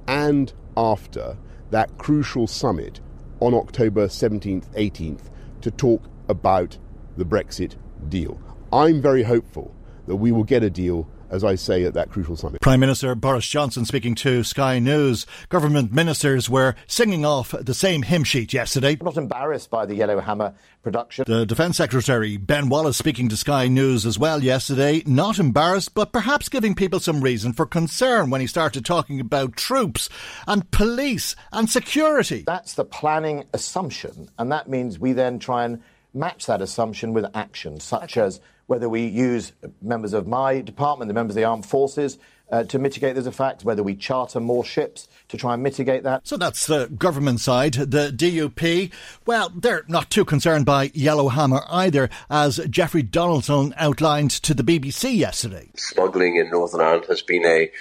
[0.07, 1.37] and after
[1.69, 2.99] that crucial summit
[3.39, 5.29] on October 17th, 18th
[5.61, 6.77] to talk about
[7.15, 7.75] the Brexit
[8.09, 8.39] deal.
[8.71, 9.73] I'm very hopeful
[10.07, 12.61] that we will get a deal as I say, at that crucial summit.
[12.61, 15.25] Prime Minister Boris Johnson speaking to Sky News.
[15.49, 18.95] Government ministers were singing off the same hymn sheet yesterday.
[18.99, 21.25] I'm not embarrassed by the Yellowhammer production.
[21.27, 25.01] The Defence Secretary Ben Wallace speaking to Sky News as well yesterday.
[25.07, 29.55] Not embarrassed, but perhaps giving people some reason for concern when he started talking about
[29.55, 30.09] troops
[30.47, 32.43] and police and security.
[32.45, 35.81] That's the planning assumption, and that means we then try and
[36.13, 41.13] match that assumption with action, such as whether we use members of my department, the
[41.13, 42.17] members of the armed forces,
[42.51, 46.27] uh, to mitigate those effects, whether we charter more ships to try and mitigate that.
[46.27, 47.73] So that's the government side.
[47.73, 48.91] The DUP,
[49.25, 55.17] well, they're not too concerned by Yellowhammer either, as Jeffrey Donaldson outlined to the BBC
[55.17, 55.71] yesterday.
[55.75, 57.71] Smuggling in Northern Ireland has been a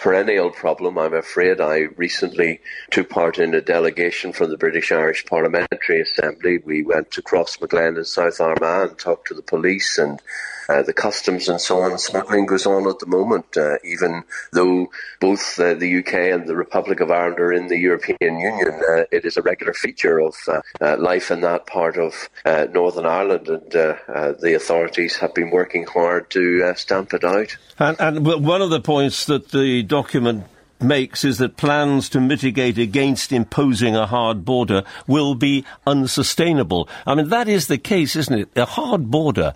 [0.00, 1.60] perennial problem, I'm afraid.
[1.60, 2.60] I recently
[2.90, 6.56] took part in a delegation from the British Irish Parliamentary Assembly.
[6.58, 10.22] We went to Crossmaglen in South Armagh and talked to the police and
[10.70, 11.98] uh, the customs and so on.
[11.98, 16.56] Smuggling goes on at the moment, uh, even though both uh, the UK and the
[16.56, 18.80] Republic of Ireland are in the European Union.
[18.88, 22.28] Uh, it is a regular feature of uh, uh, life in that part of
[22.72, 27.56] Northern Ireland, and the authorities have been working hard to stamp it out.
[27.78, 30.44] And, and one of the points that the document
[30.80, 36.88] makes is that plans to mitigate against imposing a hard border will be unsustainable.
[37.06, 38.48] I mean, that is the case, isn't it?
[38.56, 39.52] A hard border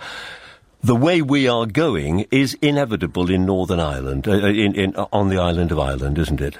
[0.84, 5.38] the way we are going is inevitable in Northern Ireland, uh, in, in, on the
[5.38, 6.58] island of Ireland, isn't it?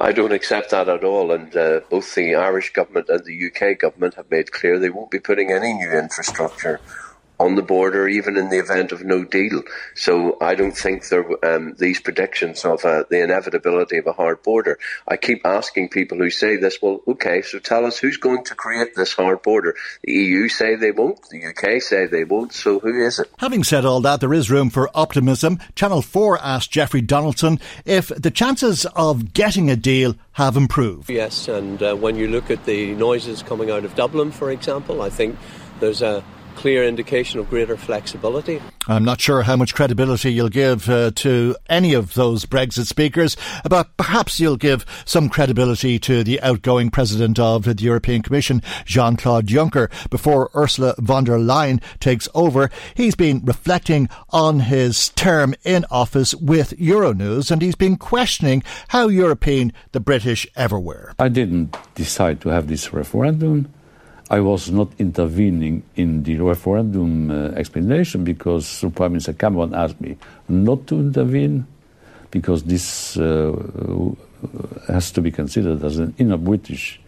[0.00, 1.30] I don't accept that at all.
[1.30, 5.10] And uh, both the Irish government and the UK government have made clear they won't
[5.10, 6.80] be putting any new infrastructure
[7.40, 9.62] on the border, even in the event of no deal.
[9.94, 14.42] So I don't think there, um, these predictions of uh, the inevitability of a hard
[14.42, 14.78] border.
[15.08, 18.54] I keep asking people who say this, well, okay, so tell us who's going to
[18.54, 19.74] create this hard border.
[20.04, 23.30] The EU say they won't, the UK say they won't, so who is it?
[23.38, 25.60] Having said all that, there is room for optimism.
[25.74, 31.08] Channel 4 asked Jeffrey Donaldson if the chances of getting a deal have improved.
[31.08, 35.00] Yes, and uh, when you look at the noises coming out of Dublin, for example,
[35.00, 35.38] I think
[35.80, 36.22] there's a
[36.60, 38.60] clear indication of greater flexibility.
[38.86, 43.34] I'm not sure how much credibility you'll give uh, to any of those Brexit speakers,
[43.66, 49.16] but perhaps you'll give some credibility to the outgoing president of the European Commission, Jean
[49.16, 49.90] Claude Juncker.
[50.10, 56.34] Before Ursula von der Leyen takes over, he's been reflecting on his term in office
[56.34, 61.14] with Euronews and he's been questioning how European the British ever were.
[61.18, 63.72] I didn't decide to have this referendum.
[64.30, 70.16] I was not intervening in the referendum uh, explanation because Prime Minister Cameron asked me
[70.48, 71.66] not to intervene
[72.30, 73.52] because this uh,
[74.86, 77.00] has to be considered as an inner British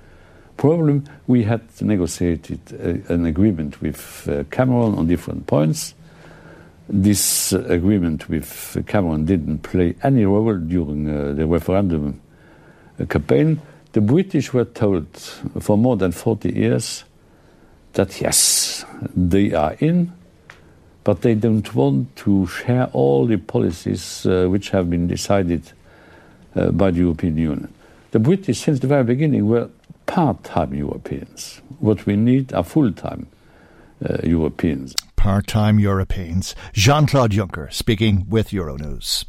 [0.57, 1.05] problem.
[1.29, 5.95] We had negotiated uh, an agreement with uh, Cameron on different points.
[6.89, 12.21] This uh, agreement with Cameron didn't play any role during uh, the referendum
[13.09, 13.61] campaign.
[13.93, 15.07] The British were told
[15.61, 17.05] for more than 40 years
[17.95, 20.13] that yes, they are in,
[21.05, 25.73] but they don't want to share all the policies uh, which have been decided
[26.55, 27.73] uh, by the European Union.
[28.13, 29.71] The British, since the very beginning, were
[30.07, 31.61] part time Europeans.
[31.81, 33.27] What we need are full time
[34.05, 34.95] uh, Europeans.
[35.17, 36.55] Part time Europeans.
[36.73, 39.25] Jean Claude Juncker speaking with Euronews.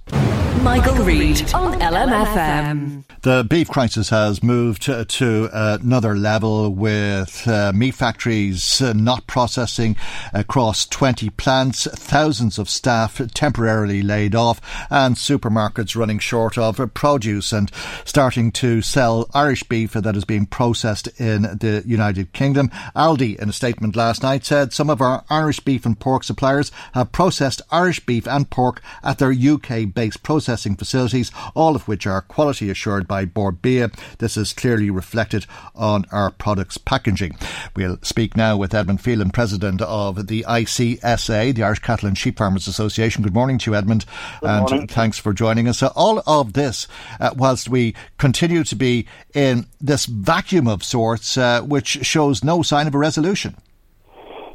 [0.61, 3.03] Michael, Reade on LMFM.
[3.21, 9.27] The beef crisis has moved to, to another level with uh, meat factories uh, not
[9.27, 9.95] processing
[10.33, 17.53] across 20 plants, thousands of staff temporarily laid off, and supermarkets running short of produce
[17.53, 17.71] and
[18.03, 22.69] starting to sell Irish beef that is being processed in the United Kingdom.
[22.95, 26.71] Aldi, in a statement last night, said some of our Irish beef and pork suppliers
[26.93, 31.88] have processed Irish beef and pork at their UK based processing processing facilities, all of
[31.88, 33.89] which are quality assured by Bord Bia.
[34.17, 37.38] This is clearly reflected on our products packaging.
[37.77, 42.38] We'll speak now with Edmund Phelan, President of the ICSA, the Irish Cattle and Sheep
[42.38, 43.23] Farmers Association.
[43.23, 44.03] Good morning to you, Edmund,
[44.41, 44.88] Good and morning.
[44.88, 45.82] thanks for joining us.
[45.82, 46.89] all of this,
[47.21, 52.62] uh, whilst we continue to be in this vacuum of sorts, uh, which shows no
[52.63, 53.56] sign of a resolution.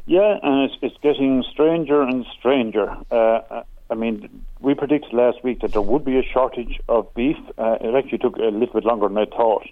[0.05, 2.95] Yeah, and it's, it's getting stranger and stranger.
[3.09, 7.37] Uh, I mean, we predicted last week that there would be a shortage of beef.
[7.57, 9.65] Uh, it actually took a little bit longer than I thought.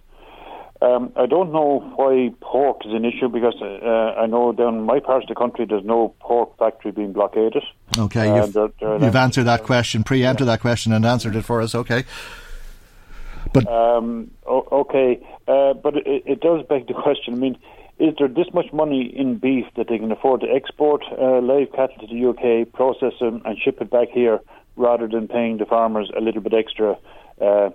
[0.79, 4.99] Um, I don't know why pork is an issue because uh, I know down my
[4.99, 7.63] part of the country there's no pork factory being blockaded.
[7.97, 11.43] Okay, Uh, you've, they're- they're you've answered that question, preempted that question, and answered it
[11.45, 11.73] for us.
[11.73, 12.03] Okay.
[13.53, 17.33] But um, okay, uh, but it, it does beg the question.
[17.33, 17.57] I mean,
[17.99, 21.71] is there this much money in beef that they can afford to export uh, live
[21.71, 24.39] cattle to the UK, process them, and ship it back here
[24.75, 26.95] rather than paying the farmers a little bit extra
[27.41, 27.69] uh,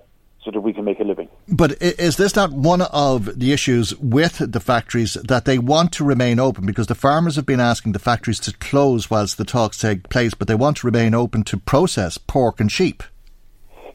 [0.45, 1.29] so that we can make a living?
[1.49, 6.05] But is this not one of the issues with the factories that they want to
[6.05, 9.79] remain open because the farmers have been asking the factories to close whilst the talks
[9.79, 13.03] take place, but they want to remain open to process pork and sheep?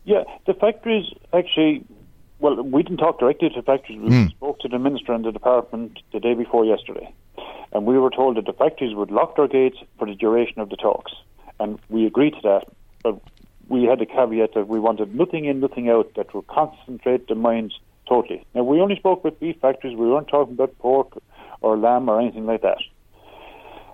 [0.04, 1.86] Yeah, the factories actually
[2.40, 4.00] well, we didn't talk directly to factories.
[4.00, 4.30] We mm.
[4.32, 7.14] spoke to the minister and the department the day before yesterday,
[7.72, 10.70] and we were told that the factories would lock their gates for the duration of
[10.70, 11.14] the talks,
[11.60, 12.68] and we agreed to that.
[13.04, 13.20] But
[13.68, 17.36] we had a caveat that we wanted nothing in, nothing out that would concentrate the
[17.36, 18.46] minds totally.
[18.54, 19.96] Now, we only spoke with beef factories.
[19.96, 21.22] We weren't talking about pork
[21.62, 22.78] or lamb or anything like that.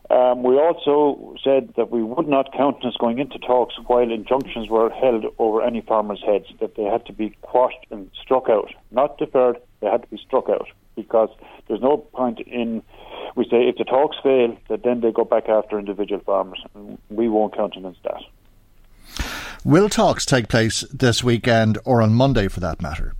[0.09, 4.89] Um, we also said that we would not countenance going into talks while injunctions were
[4.89, 9.17] held over any farmers' heads, that they had to be quashed and struck out, not
[9.17, 11.29] deferred, they had to be struck out, because
[11.67, 12.83] there's no point in,
[13.35, 16.61] we say, if the talks fail, that then they go back after individual farmers.
[17.09, 18.21] We won't countenance that.
[19.63, 23.13] Will talks take place this weekend or on Monday for that matter?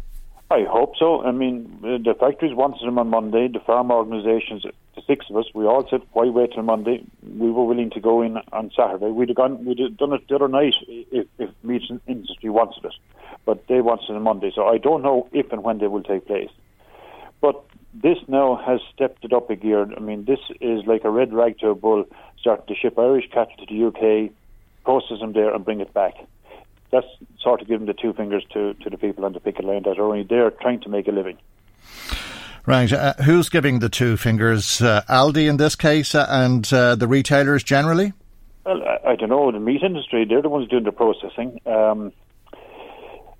[0.52, 1.24] I hope so.
[1.24, 3.48] I mean, the factories wanted them on Monday.
[3.48, 7.51] The farm organisations, the six of us, we all said, "Why wait till Monday?" We
[7.51, 9.12] were willing to go in on Saturday.
[9.12, 12.86] We'd have gone, we'd have done it the other night if, if meat industry wanted
[12.86, 12.93] it,
[13.45, 14.51] but they wanted it on Monday.
[14.53, 16.51] So I don't know if and when they will take place.
[17.41, 19.88] But this now has stepped it up a gear.
[19.95, 22.06] I mean, this is like a red rag to a bull,
[22.39, 24.32] starting to ship Irish cattle to the UK,
[24.84, 26.15] process them there, and bring it back
[26.93, 27.08] that's
[27.41, 29.97] sort of giving the two fingers to, to the people on the picket line that
[29.97, 31.38] are only there trying to make a living.
[32.65, 32.91] Right.
[32.91, 34.82] Uh, who's giving the two fingers?
[34.82, 38.13] Uh, Aldi in this case uh, and uh, the retailers generally?
[38.65, 39.52] Well, I, don't know.
[39.52, 41.60] The meat industry, they're the ones doing the processing.
[41.65, 42.13] Um,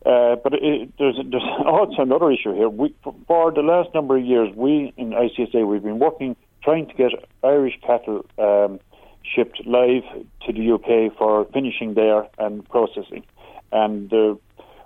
[0.05, 2.67] uh, but it, there's, there's also another issue here.
[2.67, 2.93] We,
[3.27, 7.12] for the last number of years, we in ICSA, we've been working, trying to get
[7.41, 8.81] Irish cattle um,
[9.23, 10.03] shipped live
[10.45, 13.23] to the UK for finishing there and processing.
[13.71, 14.38] And the,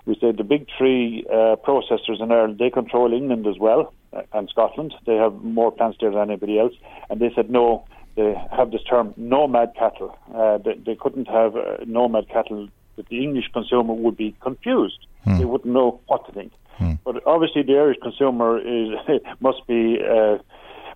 [0.08, 4.22] we said the big three uh, processors in Ireland, they control England as well uh,
[4.32, 4.94] and Scotland.
[5.04, 6.72] They have more plants there than anybody else.
[7.10, 7.84] And they said no,
[8.16, 10.16] they have this term nomad cattle.
[10.34, 15.06] Uh, they, they, couldn't have uh, nomad cattle that the English consumer would be confused.
[15.24, 15.38] Hmm.
[15.38, 16.52] They wouldn't know what to think.
[16.78, 16.94] Hmm.
[17.04, 18.98] But obviously, the Irish consumer is
[19.40, 20.38] must be uh,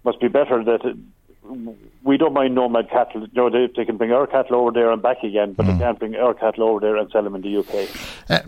[0.04, 0.98] must be better that
[2.04, 3.22] we don't mind nomad cattle.
[3.22, 5.68] You know, they, they, can bring our cattle over there and back again, but mm.
[5.68, 5.80] they hmm.
[5.80, 7.88] can't bring our cattle over there and sell them in the UK.
[8.30, 8.40] Uh,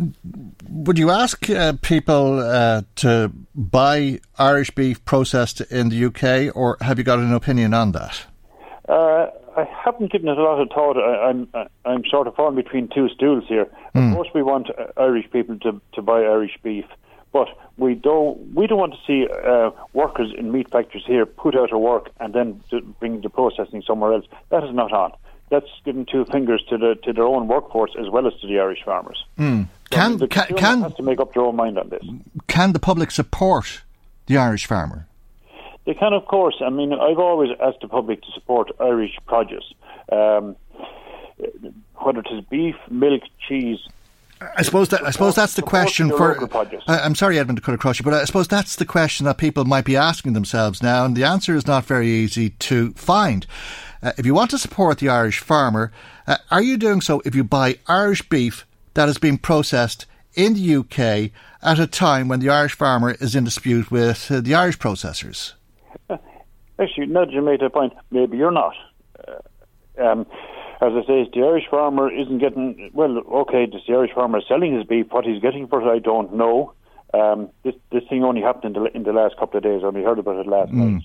[0.69, 6.77] would you ask uh, people uh, to buy Irish beef processed in the UK, or
[6.81, 8.27] have you got an opinion on that?
[8.89, 9.27] Uh,
[9.57, 10.97] I haven't given it a lot of thought.
[10.97, 13.67] I, am I'm, I'm sort of falling between two stools here.
[13.95, 14.11] Mm.
[14.11, 16.85] Of course, we want Irish people to, to buy Irish beef.
[17.35, 21.57] But we don't we don't want to see uh, workers in meat factories here put
[21.57, 22.63] out of work and then
[23.01, 24.25] bring the processing somewhere else.
[24.51, 25.13] That is not on.
[25.51, 28.61] That's giving two fingers to the to their own workforce as well as to the
[28.61, 29.25] Irish farmers.
[29.37, 29.67] Mm.
[29.91, 32.05] Can, so can, can has to make up their own mind on this.
[32.47, 33.83] Can the public support
[34.27, 35.09] the Irish farmer?
[35.87, 36.63] They can, of course.
[36.65, 39.75] I mean, I've always asked the public to support Irish produce,
[40.11, 40.55] um,
[41.97, 43.81] whether it is beef, milk, cheese,
[44.41, 46.49] I suppose that I suppose that's the question for.
[46.89, 49.39] I, am sorry, Edmund, to cut across you, but I suppose that's the question that
[49.39, 53.47] people might be asking themselves now, and the answer is not very easy to find.
[54.03, 55.93] Uh, if you want to support the Irish farmer,
[56.27, 60.55] uh, are you doing so if you buy Irish beef that has been processed in
[60.55, 61.31] the UK
[61.63, 65.55] at a time when the Irish farmer is in dispute with uh, the Irish processors?
[66.79, 68.75] Actually, now that you made a point, maybe you're not.
[69.27, 70.27] Uh, um,
[70.81, 73.19] as I say, the Irish farmer isn't getting well.
[73.19, 75.07] Okay, the Irish farmer selling his beef.
[75.11, 76.73] What he's getting for it, I don't know.
[77.13, 79.83] Um, this this thing only happened in the, in the last couple of days.
[79.85, 81.01] I only heard about it last mm.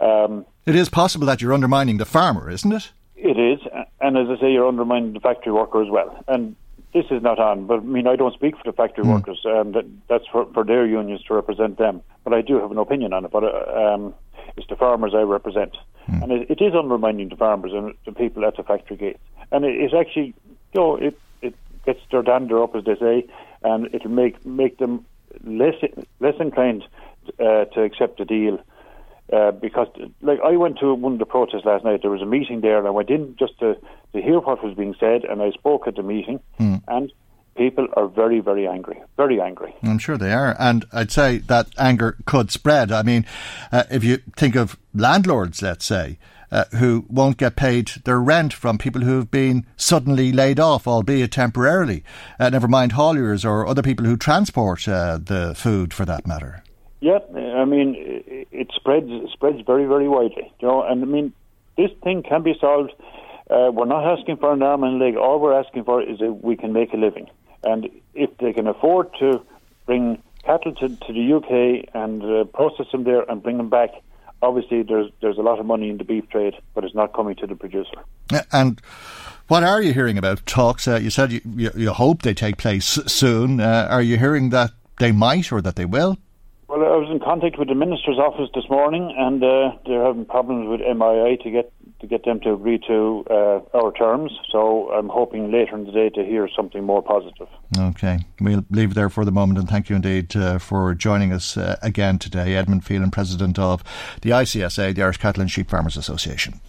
[0.00, 0.24] night.
[0.24, 2.92] Um, it is possible that you're undermining the farmer, isn't it?
[3.16, 3.60] It is,
[4.00, 6.22] and as I say, you're undermining the factory worker as well.
[6.28, 6.56] And
[6.92, 9.12] this is not on, but I mean, I don't speak for the factory mm.
[9.12, 9.40] workers.
[9.44, 12.02] Um, that, that's for, for their unions to represent them.
[12.22, 13.32] But I do have an opinion on it.
[13.32, 14.14] But uh, um,
[14.56, 15.76] it's the farmers I represent.
[16.08, 16.22] Mm.
[16.22, 19.20] And it, it is undermining the farmers and the people at the factory gates.
[19.50, 20.34] And it, it's actually,
[20.72, 21.54] you know, it, it
[21.86, 23.26] gets their dander up, as they say,
[23.62, 25.04] and it'll make, make them
[25.44, 25.74] less,
[26.20, 26.84] less inclined
[27.40, 28.58] uh, to accept the deal.
[29.32, 29.88] Uh, because,
[30.20, 32.02] like, I went to one of the protests last night.
[32.02, 33.74] There was a meeting there, and I went in just to,
[34.12, 36.40] to hear what was being said, and I spoke at the meeting.
[36.60, 36.82] Mm.
[36.88, 37.12] And
[37.56, 39.74] people are very, very angry, very angry.
[39.82, 40.56] I'm sure they are.
[40.58, 42.92] And I'd say that anger could spread.
[42.92, 43.26] I mean,
[43.72, 46.18] uh, if you think of landlords, let's say,
[46.50, 51.32] uh, who won't get paid their rent from people who've been suddenly laid off, albeit
[51.32, 52.04] temporarily,
[52.38, 56.62] uh, never mind hauliers or other people who transport uh, the food for that matter.
[57.00, 60.50] Yeah, I mean, it spreads spreads very very widely.
[60.60, 61.32] You know, and I mean,
[61.76, 62.92] this thing can be solved.
[63.50, 65.16] Uh, we're not asking for an arm and a leg.
[65.16, 67.28] All we're asking for is that we can make a living.
[67.64, 69.40] And if they can afford to
[69.86, 73.90] bring cattle to, to the UK and uh, process them there and bring them back,
[74.42, 77.34] obviously there's there's a lot of money in the beef trade, but it's not coming
[77.36, 78.04] to the producer.
[78.52, 78.80] And
[79.48, 80.86] what are you hearing about talks?
[80.86, 83.60] Uh, you said you, you, you, hope they take place soon.
[83.60, 86.16] Uh, are you hearing that they might or that they will?
[86.68, 90.24] Well, I was in contact with the minister's office this morning, and uh, they're having
[90.24, 91.72] problems with MII to get
[92.04, 94.32] to get them to agree to uh, our terms.
[94.50, 97.48] So I'm hoping later in the day to hear something more positive.
[97.78, 101.32] Okay, we'll leave it there for the moment, and thank you indeed uh, for joining
[101.32, 103.82] us uh, again today, Edmund Phelan, president of
[104.22, 106.60] the ICSA, the Irish Cattle and Sheep Farmers Association.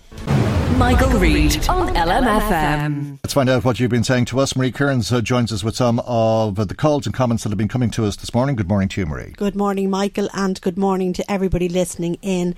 [0.77, 3.19] Michael, Reade on LMFM.
[3.23, 4.57] Let's find out what you've been saying to us.
[4.57, 7.69] Marie Kearns uh, joins us with some of the calls and comments that have been
[7.69, 8.57] coming to us this morning.
[8.57, 9.33] Good morning to you, Marie.
[9.37, 12.55] Good morning, Michael, and good morning to everybody listening in.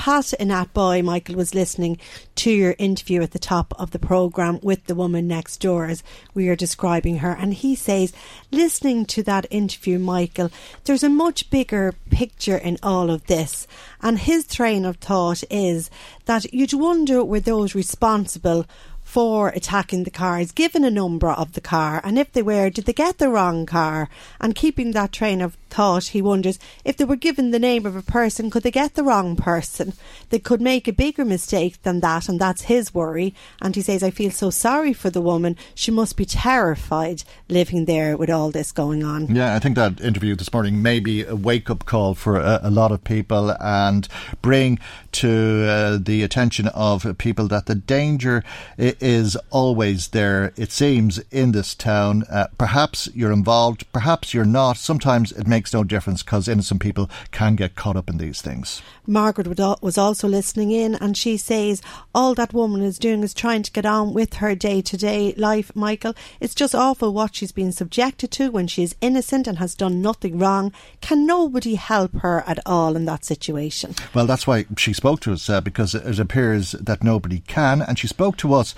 [0.00, 1.98] Pat in that Boy, Michael, was listening
[2.36, 6.02] to your interview at the top of the programme with the woman next door as
[6.32, 7.32] we are describing her.
[7.32, 8.14] And he says,
[8.50, 10.50] listening to that interview, Michael,
[10.84, 13.66] there's a much bigger picture in all of this.
[14.00, 15.90] And his train of thought is
[16.24, 18.64] that you'd wonder were those responsible
[19.10, 22.84] for attacking the cars, given a number of the car, and if they were, did
[22.84, 24.08] they get the wrong car?
[24.40, 27.96] And keeping that train of thought, he wonders if they were given the name of
[27.96, 29.92] a person, could they get the wrong person?
[30.30, 33.34] They could make a bigger mistake than that, and that's his worry.
[33.60, 35.56] And he says, I feel so sorry for the woman.
[35.74, 39.34] She must be terrified living there with all this going on.
[39.34, 42.60] Yeah, I think that interview this morning may be a wake up call for a,
[42.62, 44.08] a lot of people and
[44.40, 44.78] bring
[45.12, 48.42] to uh, the attention of people that the danger
[48.78, 52.24] is always there, it seems, in this town.
[52.30, 54.76] Uh, perhaps you're involved, perhaps you're not.
[54.76, 58.80] Sometimes it makes no difference because innocent people can get caught up in these things.
[59.06, 59.46] Margaret
[59.82, 61.82] was also listening in, and she says
[62.14, 65.34] all that woman is doing is trying to get on with her day to day
[65.36, 66.14] life, Michael.
[66.40, 70.00] It's just awful what she's been subjected to when she is innocent and has done
[70.00, 70.72] nothing wrong.
[71.00, 73.94] Can nobody help her at all in that situation?
[74.14, 77.98] Well, that's why she spoke to us, uh, because it appears that nobody can, and
[77.98, 78.74] she spoke to us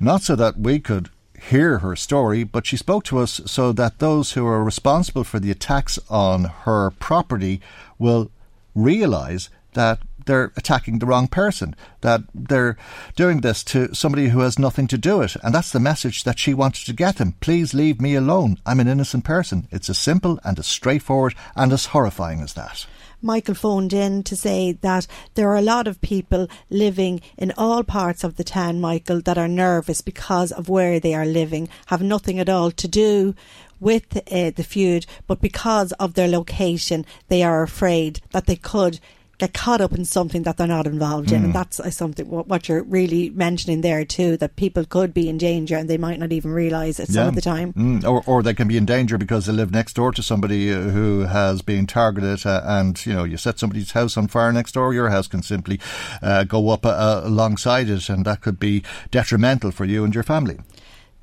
[0.00, 1.10] not so that we could
[1.48, 5.40] hear her story, but she spoke to us so that those who are responsible for
[5.40, 7.60] the attacks on her property
[7.98, 8.30] will
[8.74, 12.76] realise that they're attacking the wrong person, that they're
[13.16, 15.34] doing this to somebody who has nothing to do it.
[15.42, 17.34] And that's the message that she wanted to get them.
[17.40, 18.58] Please leave me alone.
[18.64, 19.66] I'm an innocent person.
[19.70, 22.86] It's as simple and as straightforward and as horrifying as that.
[23.22, 27.84] Michael phoned in to say that there are a lot of people living in all
[27.84, 32.02] parts of the town, Michael, that are nervous because of where they are living, have
[32.02, 33.34] nothing at all to do
[33.78, 39.00] with uh, the feud, but because of their location, they are afraid that they could
[39.42, 41.32] get caught up in something that they're not involved mm.
[41.32, 41.36] in.
[41.38, 41.52] And hmm.
[41.52, 45.36] that's uh, something what what, you're really mentioning there too, that people could be in
[45.36, 47.14] danger and they might not even realise it yeah.
[47.14, 47.72] some of the time.
[47.72, 48.04] Mm.
[48.04, 50.80] Or, or they can be in danger because they live next door to somebody uh,
[50.80, 54.72] who has been targeted uh, and, you know, you set somebody's house on fire next
[54.72, 55.80] door, your house can simply
[56.22, 60.24] uh, go up uh, alongside it and that could be detrimental for you and your
[60.24, 60.58] family.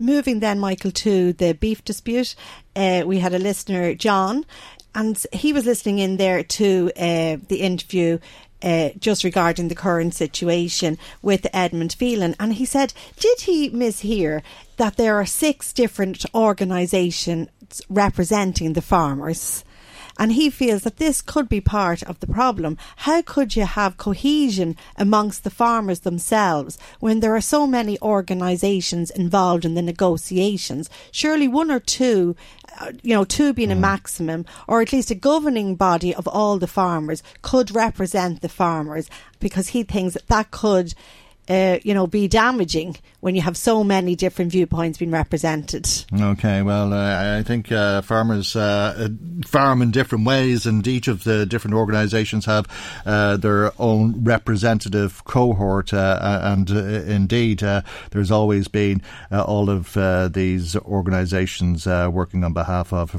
[0.02, 2.34] Moving then, Michael, to the beef dispute,
[2.74, 4.46] uh, we had a listener, John,
[4.96, 8.20] and he was listening in there to uh, the interview
[8.62, 12.36] uh, just regarding the current situation with Edmund Phelan.
[12.40, 14.42] And he said, Did he mishear
[14.78, 17.50] that there are six different organisations
[17.90, 19.64] representing the farmers?
[20.20, 22.78] And he feels that this could be part of the problem.
[22.98, 29.10] How could you have cohesion amongst the farmers themselves when there are so many organisations
[29.10, 30.90] involved in the negotiations?
[31.12, 32.36] Surely one or two
[32.80, 33.74] uh, you know, two being mm.
[33.74, 38.50] a maximum, or at least a governing body of all the farmers could represent the
[38.50, 39.10] farmers
[39.40, 40.94] because he thinks that that could
[41.50, 45.88] uh, you know, be damaging when you have so many different viewpoints being represented.
[46.14, 49.10] Okay, well, uh, I think uh, farmers uh,
[49.46, 52.68] farm in different ways, and each of the different organisations have
[53.06, 57.60] uh, their own representative cohort, and indeed,
[58.12, 59.98] there's always been all of
[60.34, 63.12] these organisations working on behalf of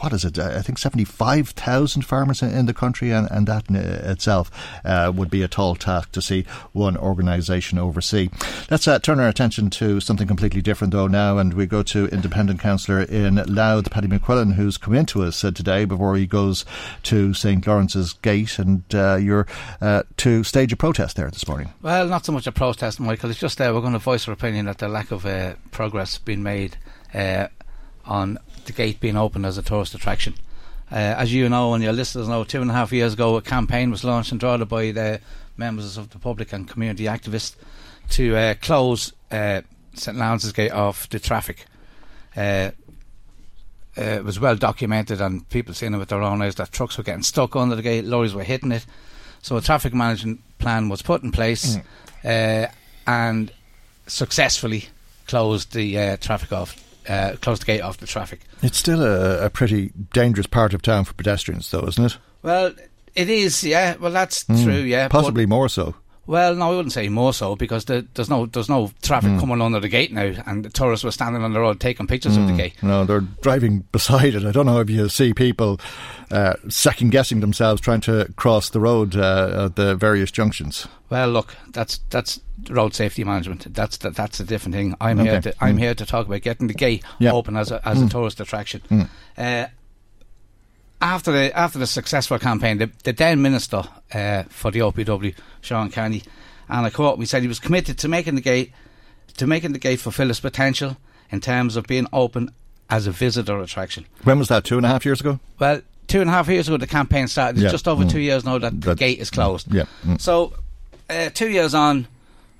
[0.00, 0.38] what is it?
[0.38, 4.50] I think seventy-five thousand farmers in, in, the country, and, and that in itself
[4.84, 8.28] would be a tall task to see one organisation oversee.
[8.70, 12.06] Let's uh, turn our attention to something completely different, though, now, and we go to
[12.08, 16.64] independent councillor in Louth, Paddy McQuillan, who's come into us uh, today before he goes
[17.04, 19.46] to St Lawrence's Gate, and uh, you're
[19.80, 21.72] uh, to stage a protest there this morning.
[21.82, 23.30] Well, not so much a protest, Michael.
[23.30, 26.18] It's just uh, we're going to voice our opinion that the lack of uh, progress
[26.18, 26.76] being made
[28.04, 30.34] on the gate being opened as a tourist attraction.
[30.90, 33.42] Uh, as you know, and your listeners know, two and a half years ago, a
[33.42, 35.18] campaign was launched and drawn by the
[35.56, 37.54] members of the public and community activists
[38.10, 39.62] to uh, close uh,
[39.94, 41.66] St Lawrence's Gate off the traffic.
[42.36, 42.70] Uh,
[43.96, 46.96] uh, it was well documented, and people seen it with their own eyes that trucks
[46.96, 48.86] were getting stuck under the gate, lorries were hitting it.
[49.42, 51.76] So a traffic management plan was put in place,
[52.24, 52.66] uh,
[53.06, 53.52] and
[54.06, 54.86] successfully
[55.26, 58.40] closed the uh, traffic off, uh, closed the gate off the traffic.
[58.62, 62.18] It's still a, a pretty dangerous part of town for pedestrians, though, isn't it?
[62.42, 62.72] Well,
[63.14, 63.96] it is, yeah.
[64.00, 64.62] Well, that's Mm.
[64.64, 65.08] true, yeah.
[65.08, 65.94] but- Possibly more so.
[66.24, 69.40] Well, no, I wouldn't say more so because the, there's no there's no traffic Mm.
[69.40, 72.36] coming under the gate now, and the tourists were standing on the road taking pictures
[72.36, 72.56] of the Mm.
[72.56, 72.74] gate.
[72.80, 74.44] No, they're driving beside it.
[74.46, 75.80] I don't know if you see people
[76.30, 80.86] uh, second guessing themselves trying to cross the road uh, at the various junctions.
[81.10, 82.40] Well, look, that's that's
[82.70, 83.74] road safety management.
[83.74, 84.94] That's that, that's a different thing.
[85.00, 85.80] I'm here to I'm Mm.
[85.80, 87.32] here to talk about getting the gate Yeah.
[87.32, 88.10] open as a as a Mm.
[88.12, 88.80] tourist attraction.
[88.88, 89.08] Mm.
[89.36, 89.66] Uh,
[91.02, 93.82] after the after the successful campaign, the, the then minister
[94.14, 96.22] uh, for the OPW, Sean Canney,
[96.68, 98.72] and I quote, we said he was committed to making the gate
[99.36, 100.96] to making the gate fulfil its potential
[101.30, 102.50] in terms of being open
[102.88, 104.06] as a visitor attraction.
[104.24, 104.64] When was that?
[104.64, 105.40] Two and a half years ago.
[105.58, 107.56] Well, two and a half years ago, the campaign started.
[107.56, 107.70] It's Yeah.
[107.70, 108.10] just over Mm.
[108.10, 109.72] two years now that, the gate is closed.
[109.72, 109.84] Yeah.
[110.06, 110.20] Mm.
[110.20, 110.52] So,
[111.08, 112.06] uh, two years on,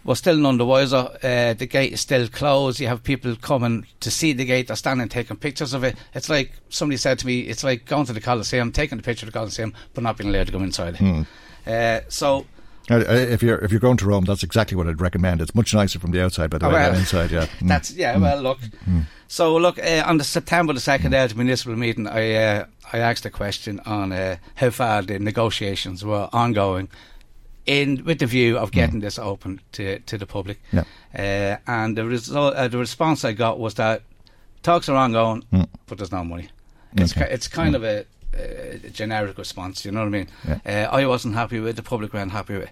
[0.05, 1.09] we're still none the wiser.
[1.23, 2.81] Uh, the gate is still closed.
[2.81, 4.67] You have people coming to see the gate.
[4.69, 5.97] They're standing taking pictures of it.
[6.15, 9.27] It's like somebody said to me, it's like going to the Coliseum, taking a picture
[9.27, 10.97] of the Coliseum, but not being allowed to go inside.
[10.97, 11.27] Mm.
[11.67, 12.47] Uh, so,
[12.91, 15.41] Uh, uh, If you're if you're going to Rome, that's exactly what I'd recommend.
[15.41, 17.31] It's much nicer from the outside, by the Oh, way, well, than inside.
[17.31, 17.69] Yeah, Mm.
[17.73, 18.19] That's yeah.
[18.19, 18.59] Well, look.
[19.29, 22.65] So look uh, on the September the second day of the municipal meeting, I uh,
[22.93, 26.89] I asked a question on uh, how far the negotiations were ongoing,
[27.67, 30.61] in with the view of getting this open to to the public.
[30.73, 30.85] Yeah.
[31.15, 34.03] Uh, and the result, uh, the response I got was that
[34.63, 35.67] talks are ongoing, Mm.
[35.87, 36.49] but there's no money.
[36.97, 37.27] It's Okay.
[37.29, 38.05] ki- it's kind of a,
[38.35, 39.85] a generic response.
[39.85, 40.29] You know what I mean?
[40.67, 41.77] Uh, I wasn't happy with.
[41.77, 42.71] The public weren't happy with.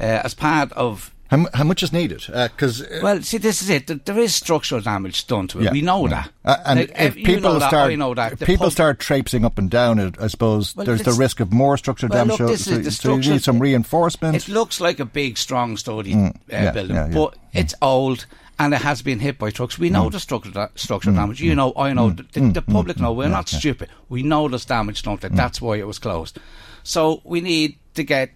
[0.00, 2.24] Uh, as part of How, how much is needed?
[2.26, 3.86] Because well, see, this is it.
[3.86, 5.64] Th- There is structural damage done to it.
[5.64, 6.26] Yeah, We know yeah.
[6.44, 6.58] that.
[6.60, 8.32] Uh, and Like, if ev- people that, start, that.
[8.34, 11.40] if people pub- start traipsing up and down it, I suppose Well, there's the risk
[11.40, 12.38] of more structural Well, damage.
[12.40, 14.36] look, so, this so, is the so you need some reinforcement.
[14.36, 18.26] It looks like a big, strong, sturdy Mm, uh, yeah, building, but it's old
[18.58, 19.78] and it has been hit by trucks.
[19.78, 21.40] We know the structural, da- structural Mm, damage.
[21.40, 23.12] You know, I know, the, the, mm, the public know.
[23.14, 23.88] We're not stupid.
[24.10, 25.16] We know there's damage done.
[25.16, 25.34] Mm.
[25.34, 26.38] That's why it was closed.
[26.82, 28.30] So we need to get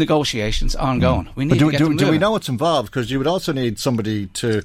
[0.00, 1.28] negotiations ongoing.
[1.36, 2.90] We need But do, to get do, do we know what's involved?
[2.90, 4.62] Because you would also need somebody to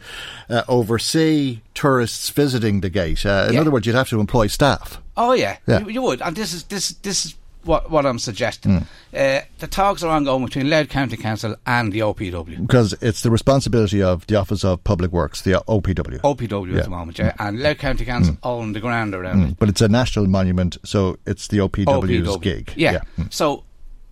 [0.50, 3.26] uh, oversee tourists visiting the gate.
[3.26, 3.62] Uh, in Yeah.
[3.62, 5.00] other words, you'd have to employ staff.
[5.16, 5.80] Oh yeah, Yeah.
[5.82, 8.72] You, you would, and this is this this is what what I'm suggesting.
[8.72, 8.84] Mm.
[9.14, 12.58] Uh, the talks are ongoing between Louth County Council and the OPW.
[12.68, 16.20] Because it's the responsibility of the Office of Public Works, the OPW.
[16.22, 16.78] OPW Yeah.
[16.80, 19.50] at the moment, yeah, and Louth County Council own the ground around it.
[19.52, 19.56] Mm.
[19.60, 22.42] But it's a national monument, so it's the OPW's OPW.
[22.42, 22.74] gig.
[22.76, 23.00] Yeah.
[23.18, 23.34] Mm.
[23.34, 23.64] So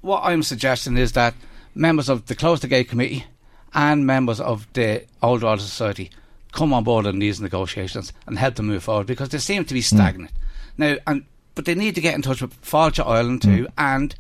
[0.03, 1.33] what I'm suggesting is that
[1.73, 3.25] members of the Close the Gate Committee
[3.73, 6.11] and members of the Old Drogheda Society
[6.51, 9.73] come on board in these negotiations and help them move forward because they seem to
[9.73, 10.31] be stagnant.
[10.77, 11.25] Now, and
[11.55, 14.13] but they need to get in touch with Fáilte Ireland too and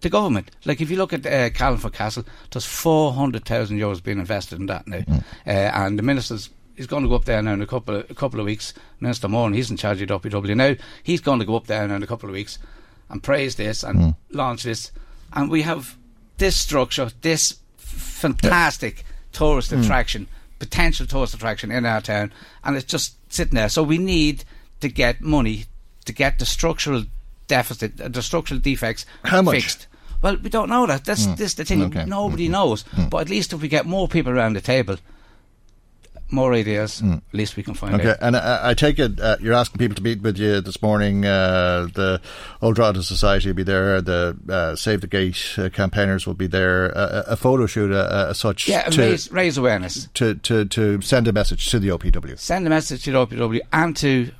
[0.00, 0.50] the government.
[0.64, 4.86] Like if you look at uh, Carlingford Castle, there's 400,000 euros being invested in that
[4.86, 5.02] now.
[5.46, 8.08] Uh, and the minister's He's going to go up there now in a couple of,
[8.08, 8.72] a couple of weeks.
[9.00, 10.76] Minister Moran, he's in charge of OPW now.
[11.02, 12.60] He's going to go up there now in a couple of weeks
[13.08, 14.92] and praise this and launch this.
[15.32, 15.96] And we have
[16.38, 19.82] this structure, this fantastic tourist Mm.
[19.82, 20.26] attraction,
[20.58, 22.32] potential tourist attraction in our town,
[22.64, 23.68] and it's just sitting there.
[23.68, 24.44] So we need
[24.80, 25.66] to get money
[26.04, 27.04] to get the structural
[27.46, 29.54] deficit, uh, the structural defects How much?
[29.56, 29.86] fixed.
[30.22, 31.04] Well, we don't know that.
[31.04, 31.36] That's Mm.
[31.36, 31.82] this the thing.
[31.84, 32.04] Okay.
[32.04, 32.84] Nobody knows.
[33.10, 34.96] But at least if we get more people around the table,
[36.30, 38.18] more ideas, at least we can find Okay, out.
[38.20, 41.24] and I, I take it uh, you're asking people to meet with you this morning.
[41.24, 42.20] Uh, the
[42.60, 44.02] Old Drogheda Society will be there.
[44.02, 46.96] The uh, Save the Gate uh, campaigners will be there.
[46.96, 48.68] Uh, a photo shoot uh, as such.
[48.68, 50.08] Yeah, to, raise, raise awareness.
[50.14, 52.38] to, to to send a message to the OPW.
[52.38, 54.30] Send a message to the OPW and to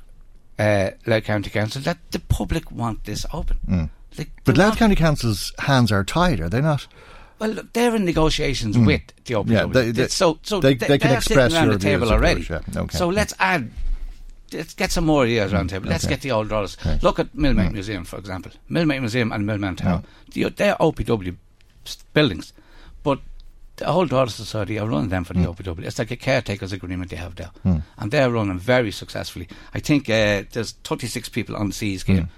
[0.59, 3.57] uh, Louth County Council that the public want this open.
[3.67, 3.89] Mm.
[4.17, 6.87] Like, But Louth County Council's hands are tied, are they not?
[7.39, 8.85] Well, look, they're in negotiations Mm.
[8.85, 9.51] with the OPW.
[9.51, 12.43] Yeah, they- they- so, so they- they can they're express around your the table already.
[12.45, 12.97] course, yeah, okay.
[12.97, 13.71] So let's add.
[14.51, 15.89] Let's get some more ideas around the table.
[15.89, 16.15] Let's okay.
[16.15, 16.75] get the old dollars.
[16.81, 16.99] Okay.
[17.03, 17.73] Look at Millmate Mm.
[17.73, 18.51] Museum, for example.
[18.69, 20.03] Millmount Museum and Millman Town.
[20.33, 21.35] The- They're OPW
[22.13, 22.51] buildings,
[23.03, 23.19] but
[23.77, 25.85] the Old Drogheda Society are running them for the OPW.
[25.85, 27.83] It's like a caretaker's agreement they have there, Mm.
[27.99, 29.47] and they're running very successfully.
[29.73, 32.29] I think uh, there's 36 people on the C scheme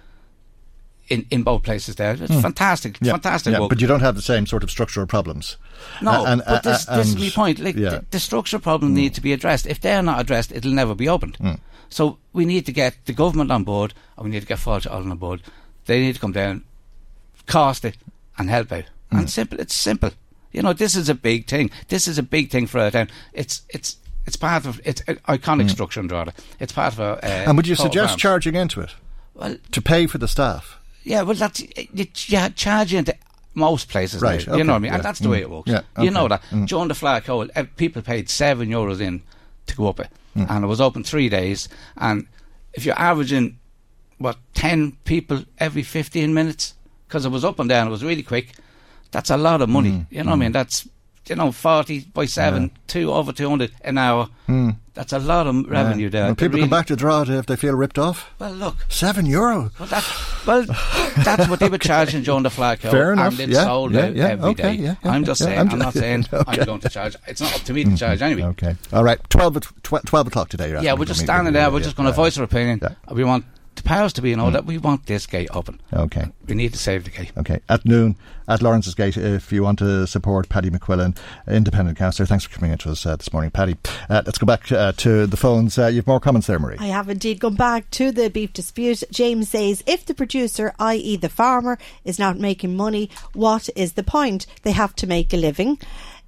[1.12, 2.14] in, in both places there.
[2.14, 2.40] It's Hmm.
[2.42, 3.70] fantastic, Yeah, fantastic yeah, work.
[3.70, 5.58] But you don't have the same sort of structural problems.
[6.02, 7.60] No, Uh, and- but this, uh, this is my point.
[7.60, 7.90] Like, yeah.
[7.90, 9.66] the, the structural problem needs to be addressed.
[9.68, 11.38] If they're not addressed, it'll never be opened.
[11.40, 11.60] Mm.
[11.90, 14.90] So we need to get the government on board, and we need to get Fáilte
[14.90, 15.42] Ireland on board.
[15.86, 16.64] They need to come down,
[17.46, 17.98] cost it,
[18.38, 18.86] and help out.
[19.12, 19.20] Mm.
[19.20, 19.60] And simple.
[19.60, 20.12] It's simple.
[20.54, 21.70] You know, this is a big thing.
[21.90, 23.10] This is a big thing for our town.
[23.34, 26.34] It's it's it's part of it's an iconic structure in Drogheda.
[26.60, 27.04] It's part of a.
[27.04, 27.48] Uh, Mm.
[27.48, 28.92] and would you suggest charging into it?
[29.34, 30.78] Well- to pay for the staff?
[31.04, 33.16] Yeah, well, that's you, you charge into
[33.54, 35.42] most places, Right, now, you know what I mean, yeah, and that's the mm, way
[35.42, 35.70] it works.
[35.70, 36.68] yeah, You know that mm.
[36.68, 39.22] during the Fleadh Cheoil, eh, people paid seven euros in
[39.68, 40.50] to go up it, Mm.
[40.50, 41.68] and it was open three days.
[41.98, 42.26] And
[42.74, 43.58] if you're averaging
[44.20, 46.76] what ten people every fifteen minutes,
[47.08, 48.54] because it was up and down, it was really quick.
[49.12, 49.92] That's a lot of money.
[49.92, 50.52] Mm, You know what I mean?
[50.54, 50.88] That's
[51.32, 54.30] you know forty by seven, two over two hundred an hour.
[54.48, 54.76] Mm.
[54.94, 56.10] That's a lot of revenue Yeah.
[56.10, 56.30] there.
[56.32, 58.30] It people really- come back to Drogheda if they feel ripped off.
[58.38, 59.72] Well, look, Seven euro.
[59.80, 60.06] well, that,
[60.46, 60.66] well,
[61.24, 63.94] that's what they were charging during the Fleadh Cheoil, Fair enough, and it's yeah, sold
[63.94, 64.84] yeah, out yeah, every okay, day.
[64.84, 65.60] yeah, yeah, I'm just yeah, saying.
[65.60, 66.60] I'm I'm, not saying okay.
[66.62, 67.16] I'm going to charge.
[67.26, 68.44] It's not up to me to charge anyway.
[68.50, 68.76] Okay.
[68.92, 69.18] All right.
[69.30, 70.70] 12, at- tw- 12 o'clock today.
[70.70, 71.72] you're Yeah, we're just standing there.
[71.72, 72.82] We're Yeah, just going to voice our opinion.
[73.14, 73.46] We want
[73.82, 74.66] the powers to be in all Mm.
[74.66, 75.80] We want this gate open.
[75.94, 76.26] Okay.
[76.48, 77.32] We need to save the gate.
[77.38, 77.62] Okay.
[77.70, 78.16] At noon
[78.48, 81.16] at Lawrence's Gate, if you want to support Paddy McQuillan,
[81.48, 82.26] independent councillor.
[82.26, 83.78] Thanks for coming in to us uh, this morning, Paddy.
[84.10, 85.78] Uh, let's go back uh, to the phones.
[85.78, 86.76] Uh, you have more comments there, Marie.
[86.80, 89.04] I have indeed gone back to the beef dispute.
[89.12, 94.04] James says if the producer, i.e., the farmer, is not making money, what is the
[94.04, 94.46] point?
[94.64, 95.80] They have to make a living.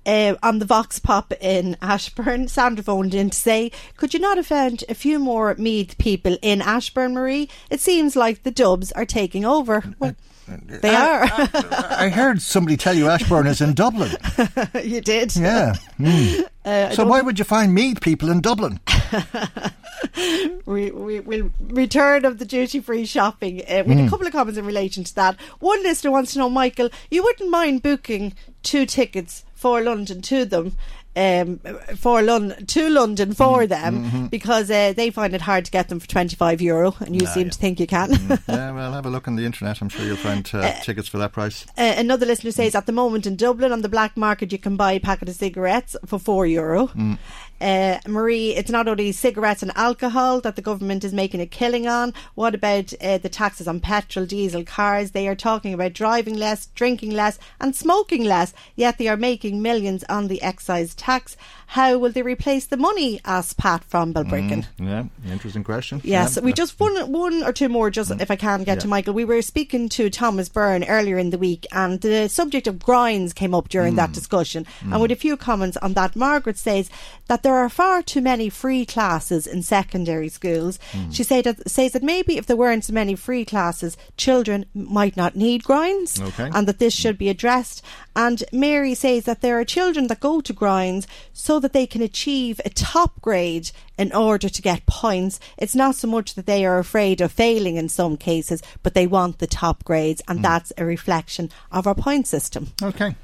[0.05, 4.35] Uh, on the Vox Pop in Ashbourne, Sandra phoned in to say, Could you not
[4.37, 7.49] have found a few more Meath people in Ashbourne, Marie?
[7.69, 9.81] It seems like the Dubs are taking over.
[9.99, 10.13] Well,
[10.47, 11.23] they are.
[11.23, 14.11] I heard somebody tell you Ashbourne is in Dublin.
[14.83, 15.35] you did.
[15.35, 15.75] Yeah.
[15.99, 16.45] Mm.
[16.65, 18.79] Uh, so why would you find Meath people in Dublin?
[20.65, 24.07] we, we will return of the duty free shopping uh, with Mm.
[24.07, 25.39] a couple of comments in relation to that.
[25.59, 28.33] One listener wants to know, Michael, you wouldn't mind booking
[28.63, 30.75] two tickets for London to them.
[31.15, 31.59] Um,
[31.95, 34.29] for London to London for them mhm.
[34.31, 37.27] because uh, they find it hard to get them for twenty five euro, and you
[37.27, 37.51] Ah, seem yeah.
[37.51, 38.09] to think you can.
[38.47, 39.79] yeah, well, have a look on the internet.
[39.79, 41.67] I'm sure you'll find uh, tickets for that price.
[41.77, 44.75] Uh, another listener says at the moment in Dublin on the black market you can
[44.75, 46.87] buy a packet of cigarettes for four euro.
[46.87, 47.19] Mm.
[47.63, 51.87] Uh, Marie, it's not only cigarettes and alcohol that the government is making a killing
[51.87, 52.13] on.
[52.35, 55.11] What about uh, the taxes on petrol, diesel, cars?
[55.11, 59.61] They are talking about driving less, drinking less, and smoking less, yet they are making
[59.61, 61.37] millions on the excise tax.
[61.67, 63.21] How will they replace the money?
[63.25, 64.65] asked Pat from Balbriggan.
[64.77, 66.01] Mm, yeah, interesting question.
[66.03, 66.43] Yes, Yeah.
[66.43, 69.13] we just one one or two more, just if I can get to Michael.
[69.13, 73.31] We were speaking to Thomas Byrne earlier in the week, and the subject of grinds
[73.33, 74.65] came up during that discussion.
[74.81, 76.89] And with a few comments on that, Margaret says
[77.27, 80.79] that there are far too many free classes in secondary schools.
[80.91, 81.11] Hmm.
[81.11, 85.17] She said that, says that maybe if there weren't so many free classes, children might
[85.17, 86.49] not need grinds, Okay.
[86.53, 87.81] and that this should be addressed.
[88.15, 92.01] And Mary says that there are children that go to grinds so that they can
[92.01, 95.39] achieve a top grade in order to get points.
[95.57, 99.07] It's not so much that they are afraid of failing in some cases, but they
[99.07, 100.43] want the top grades, and hmm.
[100.43, 102.71] that's a reflection of our point system.
[102.81, 103.15] Okay.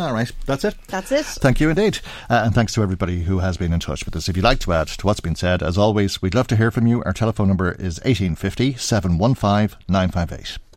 [0.00, 0.76] All right, that's it.
[0.86, 1.24] That's it.
[1.26, 1.98] Thank you indeed.
[2.30, 4.28] Uh, and thanks to everybody who has been in touch with us.
[4.28, 6.70] If you'd like to add to what's been said, as always, we'd love to hear
[6.70, 7.02] from you.
[7.04, 10.67] Our telephone number is 1850 715 958.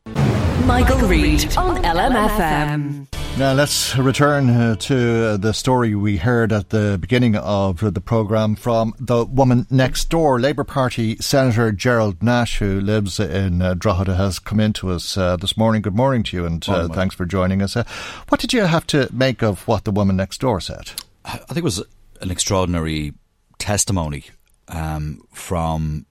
[0.65, 3.07] Michael Reade on LMFM.
[3.37, 8.01] Now let's return uh, to uh, the story we heard at the beginning of the
[8.01, 10.39] programme from the woman next door.
[10.39, 15.17] Labour Party Senator Gerald Nash, who lives in uh, Drogheda, has come in to us
[15.17, 15.81] uh, this morning.
[15.81, 17.75] Good morning to you, and uh, Morning, thanks for joining us.
[17.75, 17.83] Uh,
[18.29, 20.91] what did you have to make of what the woman next door said?
[21.25, 21.83] I think it was
[22.21, 23.13] an extraordinary
[23.57, 24.25] testimony
[24.67, 26.05] um, from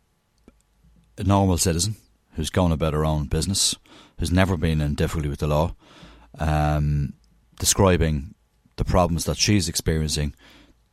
[1.16, 1.96] a normal citizen
[2.40, 3.76] who's gone about her own business,
[4.18, 5.74] who's never been in difficulty with the law,
[6.38, 7.12] um,
[7.58, 8.34] describing
[8.76, 10.34] the problems that she's experiencing,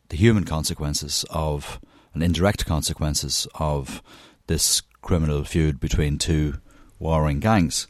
[0.10, 1.80] the human consequences of
[2.14, 4.04] and indirect consequences of
[4.48, 6.56] this criminal feud between two
[7.00, 7.88] warring gangs.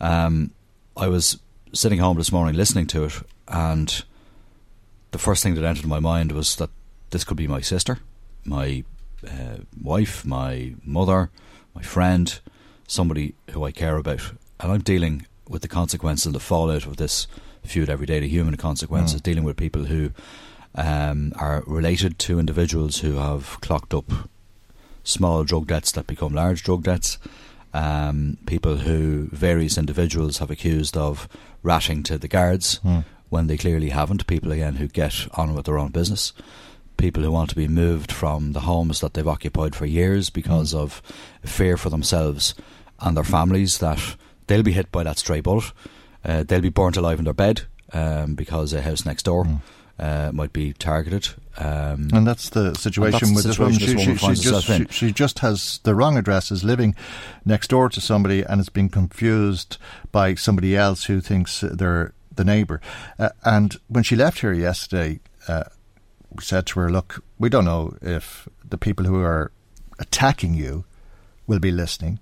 [0.00, 0.52] Um,
[0.96, 1.40] I was
[1.72, 3.14] sitting home this morning listening to it,
[3.48, 4.04] and
[5.10, 6.70] the first thing that entered my mind was that
[7.10, 7.98] this could be my sister,
[8.44, 8.84] my
[9.26, 11.30] uh, wife, my mother,
[11.74, 12.38] my friend,
[12.86, 14.32] somebody who I care about.
[14.60, 17.26] And I'm dealing with the consequences and the fallout of this
[17.64, 19.24] feud every day, the human consequences, Mm.
[19.24, 20.10] dealing with people who
[20.76, 24.10] um, are related to individuals who have clocked up
[25.04, 27.18] small drug debts that become large drug debts.
[27.72, 31.28] Um, people who various individuals have accused of
[31.62, 33.04] ratting to the guards Mm.
[33.28, 34.26] when they clearly haven't.
[34.26, 36.32] People again who get on with their own business.
[36.96, 40.74] People who want to be moved from the homes that they've occupied for years because
[40.74, 41.02] of
[41.44, 42.54] fear for themselves
[43.00, 44.16] and their families that
[44.46, 45.72] they'll be hit by that stray bullet.
[46.24, 49.46] Uh, they'll be burnt alive in their bed um, because a house next door
[49.98, 51.28] uh, might be targeted.
[51.58, 53.74] Um, And that's the situation that's the with this woman.
[53.74, 56.50] situation She, this woman she, she finds just, she, she just has the wrong address,
[56.50, 56.94] is living
[57.44, 59.76] next door to somebody, and has been confused
[60.10, 62.80] by somebody else who thinks they're the neighbour.
[63.18, 65.64] Uh, and when she left here yesterday, uh,
[66.40, 69.50] said to her, Look, we don't know if the people who are
[69.98, 70.84] attacking you
[71.46, 72.18] will be listening.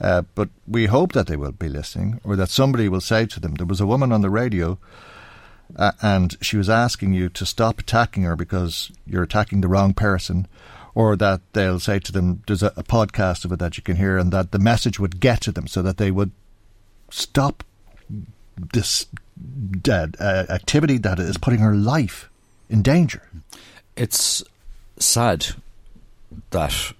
[0.00, 3.38] Uh, but we hope that they will be listening, or that somebody will say to
[3.38, 3.54] them.
[3.54, 4.78] There was a woman on the radio
[5.76, 9.94] uh, and she was asking you to stop attacking her because you're attacking the wrong
[9.94, 10.46] person,
[10.94, 13.96] or that they'll say to them, "There's a, a podcast of it that you can
[13.96, 16.32] hear," and that the message would get to them, so that they would
[17.10, 17.64] stop
[18.72, 19.06] this
[19.88, 22.28] uh, activity that is putting her life
[22.72, 23.22] in danger.
[23.96, 24.42] it's
[24.98, 25.46] sad
[26.50, 26.92] that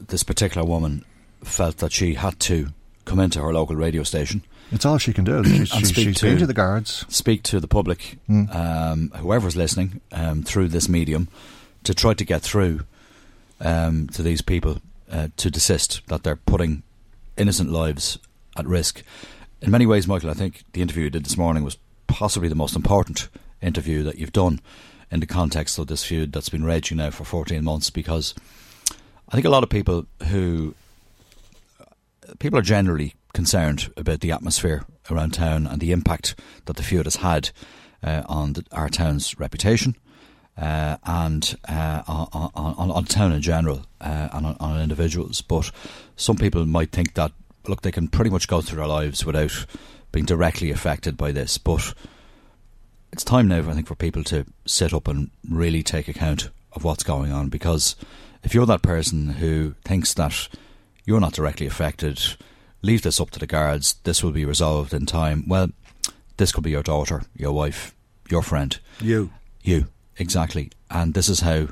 [0.00, 1.04] this particular woman
[1.44, 2.68] felt that she had to
[3.04, 4.42] come into her local radio station.
[4.70, 5.42] It's all she can do.
[5.44, 7.04] She's, and speak she's been to the guards.
[7.08, 8.54] speak to the public, Mm.
[8.54, 11.28] um, whoever's listening, um, through this medium,
[11.84, 12.80] to try to get through
[13.60, 14.80] um, to these people
[15.10, 16.82] uh, to desist that they're putting
[17.36, 18.18] innocent lives
[18.56, 19.02] at risk.
[19.62, 22.54] In many ways, Michael, I think the interview you did this morning was possibly the
[22.54, 23.28] most important
[23.60, 24.60] interview that you've done
[25.10, 28.34] in the context of this feud that's been raging now for 14 months because
[29.28, 30.74] I think a lot of people who
[32.38, 36.34] people are generally concerned about the atmosphere around town and the impact
[36.66, 37.50] that the feud has had
[38.02, 39.96] uh, on the, our town's reputation
[40.56, 45.40] uh, and uh, on, on, on town in general uh, and on, on individuals.
[45.40, 45.70] But
[46.16, 47.32] some people might think that
[47.68, 49.66] look, they can pretty much go through their lives without
[50.12, 51.58] being directly affected by this.
[51.58, 51.94] But
[53.18, 56.84] it's time now, I think, for people to sit up and really take account of
[56.84, 57.48] what's going on.
[57.48, 57.96] Because
[58.44, 60.48] if you're that person who thinks that
[61.04, 62.20] you're not directly affected,
[62.80, 65.48] leave this up to the guards, this will be resolved in time.
[65.48, 65.70] Well,
[66.36, 67.92] this could be your daughter, your wife,
[68.30, 68.78] your friend.
[69.00, 69.32] You.
[69.64, 70.70] You, exactly.
[70.88, 71.70] And this is how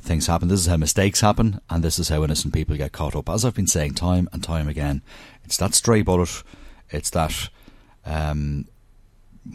[0.00, 0.48] things happen.
[0.48, 3.30] This is how mistakes happen, and this is how innocent people get caught up.
[3.30, 5.02] As I've been saying time and time again,
[5.44, 6.42] it's that stray bullet,
[6.90, 7.48] it's that
[8.04, 8.66] um,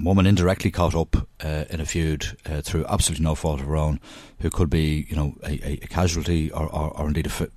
[0.04, 3.76] woman indirectly caught up uh, in a feud uh, through absolutely no fault of her
[3.76, 4.00] own,
[4.40, 7.50] who could be, you know, a, a- casualty or, or, or indeed a, fa-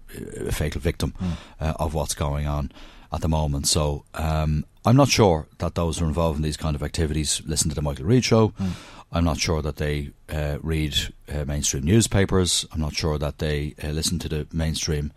[0.46, 1.32] a fatal victim Mm.
[1.60, 2.72] uh, of what's going on
[3.12, 3.66] at the moment.
[3.66, 7.42] So um, I'm not sure that those who are involved in these kind of activities
[7.46, 8.48] listen to the Michael Reade show.
[8.58, 8.70] Mm.
[9.12, 10.94] I'm not sure that they uh, read
[11.28, 12.64] uh, mainstream newspapers.
[12.72, 15.12] I'm not sure that they uh, listen to the mainstream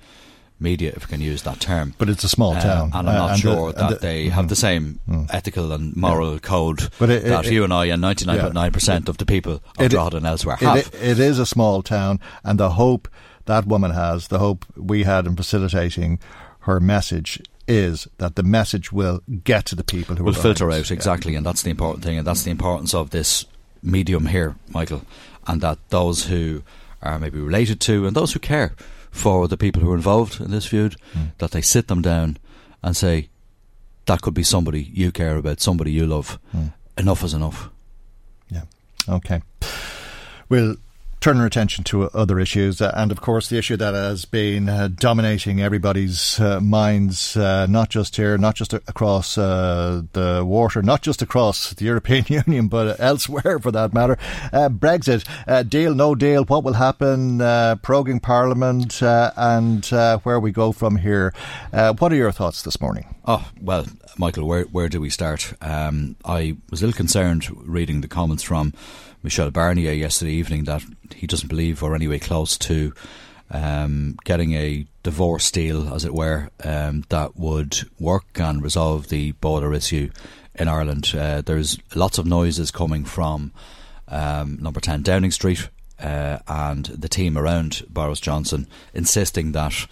[0.60, 1.93] media, if we can use that term.
[1.97, 2.91] But it's a small Uh, town.
[2.93, 4.99] and I'm not sure and that the- they have the same
[5.30, 9.26] ethical and moral code But it- that it- you and I and 99.9% of the
[9.26, 10.58] people of Drogheda and elsewhere.
[10.62, 10.89] it- have.
[10.93, 13.08] it is a small town, and the hope
[13.45, 16.20] that woman has, the hope we had in facilitating
[16.62, 20.89] her message, is that the message will get to the people who will filter out
[20.91, 23.45] exactly, and that's the important thing, and that's the importance of this
[23.84, 25.03] medium here, Michael,
[25.47, 26.62] and that those who
[27.01, 28.74] are maybe related to and those who care
[29.16, 31.28] for the people who are involved in this feud, hmm.
[31.38, 32.38] that they sit them down
[32.84, 33.30] and say,
[34.05, 36.38] "That could be somebody you care about, somebody you love.
[36.51, 36.68] Hmm.
[36.97, 37.70] Enough is enough."
[38.49, 38.63] Yeah.
[39.07, 39.41] Okay.
[40.49, 40.76] We'll
[41.26, 44.69] turn our attention to other issues, uh, and of course, the issue that has been
[44.69, 51.23] uh, dominating everybody's uh, minds, not just here, not just across the water, not just
[51.23, 54.17] across the European Union, but elsewhere for that matter.
[54.53, 55.26] Brexit,
[55.67, 59.84] deal, no deal, what will happen, proroguing Parliament, and
[60.23, 61.34] where we go from here.
[61.71, 63.15] What are your thoughts this morning?
[63.26, 63.88] Oh well,
[64.19, 65.55] Michael, where where do we start?
[65.59, 68.73] Um, I was a little concerned reading the comments from
[69.26, 70.84] Michel Barnier yesterday evening that
[71.14, 72.93] he doesn't believe we're anyway close to
[73.51, 79.34] um, getting a divorce deal, as it were, um, that would work and resolve the
[79.34, 80.10] border issue
[80.56, 81.14] in Ireland.
[81.16, 83.51] Uh, there's lots of noises coming from
[84.08, 89.88] um, Number Ten Downing Street uh, and the team around Boris Johnson insisting that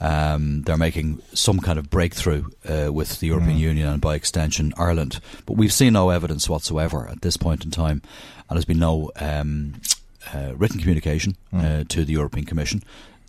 [0.00, 3.60] um, they're making some kind of breakthrough uh, with the European Mm.
[3.60, 5.20] Union and by extension Ireland.
[5.44, 8.02] But we've seen no evidence whatsoever at this point in time,
[8.48, 9.74] and there's been no um,
[10.34, 12.82] uh, written communication uh, to the European Commission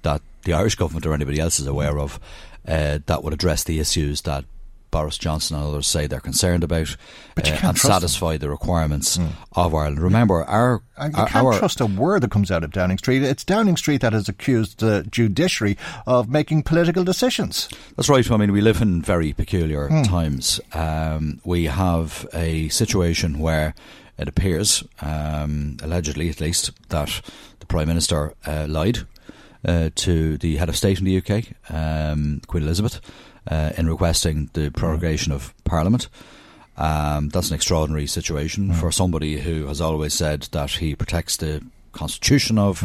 [0.03, 2.19] that the Irish government or anybody else is aware of
[2.67, 4.45] uh, that would address the issues that
[4.91, 6.95] Boris Johnson and others say they're concerned about you
[7.37, 7.91] uh, and trust them.
[7.91, 9.19] satisfy the requirements
[9.53, 9.99] of Ireland.
[10.01, 13.21] Remember, our, you our, can't our- trust a word that comes out of Downing Street.
[13.21, 15.77] It's Downing Street that has accused the judiciary
[16.07, 17.69] of making political decisions.
[17.97, 18.29] That's right.
[18.31, 20.01] I mean, we live in very peculiar Hmm.
[20.03, 20.59] times.
[20.73, 23.75] Um, we have a situation where
[24.19, 27.21] it appears, um, allegedly at least, that
[27.59, 28.99] the Prime Minister uh, lied
[29.65, 33.01] uh, to the head of state in the UK, um, Queen Elizabeth.
[33.49, 36.07] uh, in requesting the prorogation of Parliament.
[36.77, 41.61] Um, that's an extraordinary situation for somebody who has always said that he protects the
[41.91, 42.81] constitution of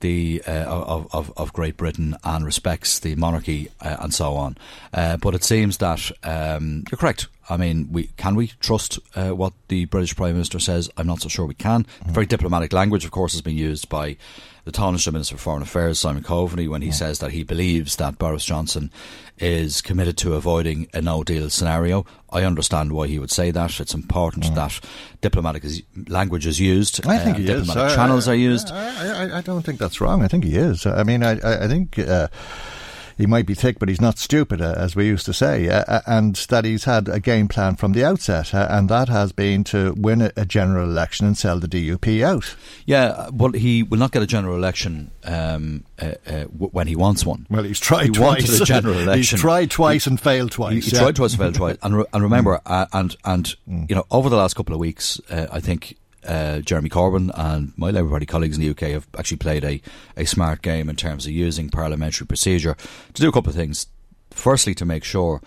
[0.00, 4.56] the uh, of, of of Great Britain and respects the monarchy uh, and so on.
[4.92, 7.28] Uh, but it seems that um, you're correct.
[7.48, 10.88] I mean, we can we trust uh, what the British Prime Minister says?
[10.96, 11.86] I'm not so sure we can.
[12.06, 14.16] Very diplomatic language, of course, has been used by
[14.70, 18.18] the Taoiseach Minister for Foreign Affairs, Simon Coveney, when he says that he believes that
[18.18, 18.90] Boris Johnson
[19.38, 22.04] is committed to avoiding a no deal scenario.
[22.30, 23.80] I understand why he would say that.
[23.80, 24.78] It's important that
[25.20, 27.04] diplomatic is, language is used.
[27.06, 27.66] I think uh, he is.
[27.66, 28.70] diplomatic I- channels I- are used.
[28.70, 30.22] I, I, I don't think that's wrong.
[30.22, 30.86] I think he is.
[30.86, 32.28] I mean, I, I I think uh,
[33.16, 35.84] he might be thick, but he's not stupid, uh, as we used to say, uh,
[35.86, 39.32] uh, and that he's had a game plan from the outset, uh, and that has
[39.32, 42.56] been to win a, general election and sell the DUP out.
[42.86, 47.24] Yeah, well, he will not get a general election um, uh, uh, when he wants
[47.24, 47.46] one.
[47.50, 48.48] Well, he's tried he twice.
[48.48, 51.02] wanted a general He's tried twice and failed twice, He, he yeah.
[51.02, 51.76] tried twice and failed twice.
[51.82, 55.20] And, re- and remember, uh, and and you know, over the last couple of weeks,
[55.30, 55.96] uh, I think
[56.26, 59.80] uh, Jeremy Corbyn and my Labour Party colleagues in the UK have actually played a,
[60.16, 62.76] a smart game in terms of using parliamentary procedure
[63.14, 63.86] to do a couple of things.
[64.30, 65.40] Firstly, to make sure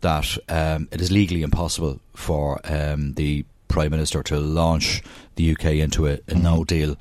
[0.00, 5.02] that um, it is legally impossible for um, the Prime Minister to launch
[5.36, 6.96] the UK into a, a no deal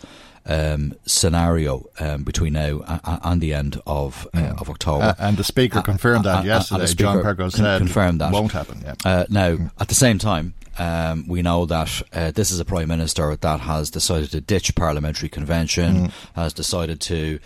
[0.46, 5.04] um, scenario um, between now a- a- and the end of uh, of October.
[5.06, 6.94] Uh, and the Speaker confirmed that and- and yesterday.
[6.96, 8.96] John Bercow said confirmed that won't happen, yeah.
[9.06, 12.88] Uh, now, at the same time, um, we know that uh, this is a prime
[12.88, 16.12] minister that has decided to ditch parliamentary convention, Mm.
[16.36, 17.40] has decided to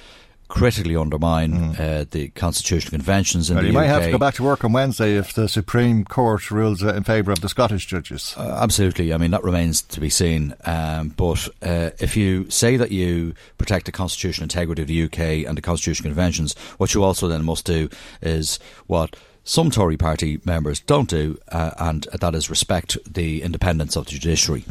[0.50, 3.94] critically undermine uh, the constitutional conventions in Well, the you might UK.
[3.94, 7.04] have to go back to work on Wednesday if the Supreme Court rules uh, in
[7.04, 8.36] favour of the Scottish judges.
[8.38, 9.14] Uh, absolutely.
[9.14, 10.54] I mean, that remains to be seen.
[10.66, 15.48] Um, but uh, if you say that you protect the constitutional integrity of the UK
[15.48, 17.90] and the constitutional conventions, what you also then must do
[18.22, 23.96] is what some Tory party members don't do, uh, and that is respect the independence
[23.96, 24.64] of the judiciary.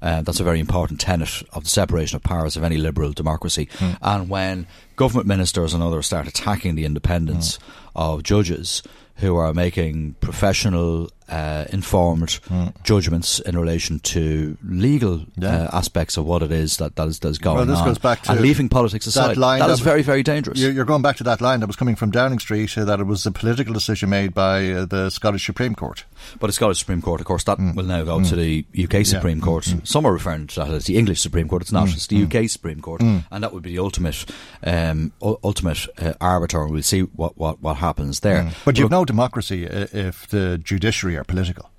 [0.00, 3.68] Uh, that's a very important tenet of the separation of powers of any liberal democracy.
[4.00, 4.66] And when
[4.96, 7.58] government ministers and others start attacking the independence
[7.96, 8.82] of judges
[9.16, 12.40] who are making professional, uh, informed
[12.84, 15.64] judgments in relation to legal Yeah.
[15.64, 17.86] uh, aspects of what it is that, that, is, that is going well, this on.
[17.88, 19.30] goes back to and leaving politics aside.
[19.30, 20.58] That, line that is was- very, very dangerous.
[20.58, 23.04] You're, going back to that line that was coming from Downing Street uh, that it
[23.04, 26.04] was a political decision made by uh, the Scottish Supreme Court.
[26.38, 28.28] But the Scottish Supreme Court, of course, that will now go Mm.
[28.28, 29.72] to the UK Supreme Court.
[29.84, 31.62] Some are referring to that as the English Supreme Court.
[31.62, 31.88] It's not.
[31.88, 31.94] Mm.
[31.94, 33.24] It's the UK Supreme Court, Mm.
[33.30, 34.24] and that would be the ultimate,
[34.64, 36.62] um, u- ultimate uh, arbiter.
[36.62, 38.42] And we'll see what, what, what happens there.
[38.44, 38.54] Mm.
[38.64, 41.70] But you've no democracy if the judiciary are political.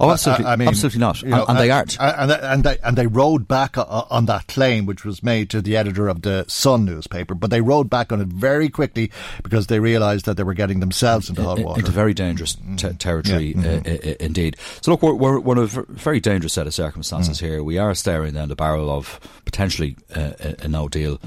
[0.00, 2.00] Oh, absolutely, I, I mean, absolutely not, you know, and, and they uh, aren't.
[2.00, 5.48] uh, And, they- and they and they rode back on that claim, which was made
[5.50, 7.34] to the editor of the Sun newspaper.
[7.36, 9.12] But they rode back on it very quickly
[9.44, 11.78] because they realised that they were getting themselves into hot water.
[11.80, 13.68] into very dangerous te- territory, Yeah.
[13.70, 14.56] uh, i- i- indeed.
[14.80, 17.62] So, look, we're, we're, we're in a very dangerous set of circumstances here.
[17.62, 21.20] We are staring down the barrel of potentially uh, a, a no deal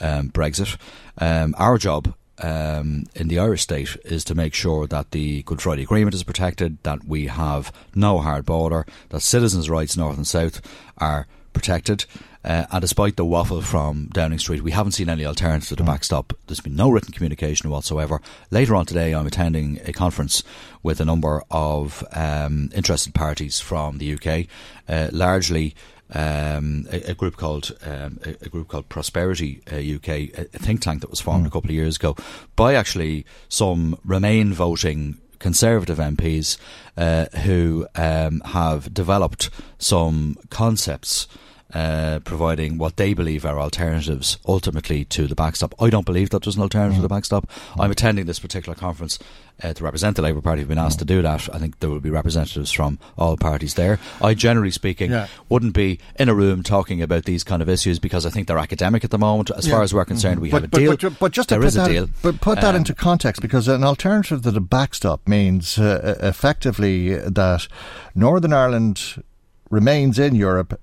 [0.00, 0.76] um, Brexit.
[1.16, 2.12] Um, our job.
[2.40, 6.22] Um, in the Irish state is to make sure that the Good Friday Agreement is
[6.22, 10.60] protected, that we have no hard border, that citizens' rights north and south
[10.98, 12.04] are protected.
[12.44, 15.82] Uh, and despite the waffle from Downing Street, we haven't seen any alternative to the
[15.82, 16.32] backstop.
[16.46, 18.22] There's been no written communication whatsoever.
[18.50, 20.44] Later on today, I'm attending a conference
[20.82, 24.46] with a number of um, interested parties from the UK,
[24.88, 25.74] uh, largely
[26.14, 30.58] um, a, a group called um, a, a group called Prosperity uh, UK, a, a
[30.58, 32.16] think tank that was formed a couple of years ago
[32.56, 36.56] by actually some Remain voting Conservative MPs
[36.96, 41.28] uh, who um, have developed some concepts.
[41.74, 45.74] Uh, providing what they believe are alternatives ultimately to the backstop.
[45.78, 47.50] I don't believe that there's an alternative to the backstop.
[47.78, 49.18] I'm attending this particular conference
[49.62, 50.62] uh, to represent the Labour Party.
[50.62, 51.48] I've been asked to do that.
[51.54, 53.98] I think there will be representatives from all parties there.
[54.22, 55.26] I, generally speaking, Yeah.
[55.48, 58.58] wouldn't be in a room talking about these kind of issues because I think they're
[58.58, 59.50] academic at the moment.
[59.56, 60.96] As far as we're concerned, we but, have a but, deal.
[61.10, 62.08] But, but just to there put is a that, deal.
[62.22, 67.16] But put that Um, into context, because an alternative to the backstop means uh, effectively
[67.16, 67.66] that
[68.14, 69.22] Northern Ireland
[69.70, 70.80] remains in Europe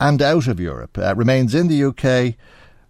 [0.00, 0.96] and out of Europe.
[0.98, 2.36] Uh, remains in the UK,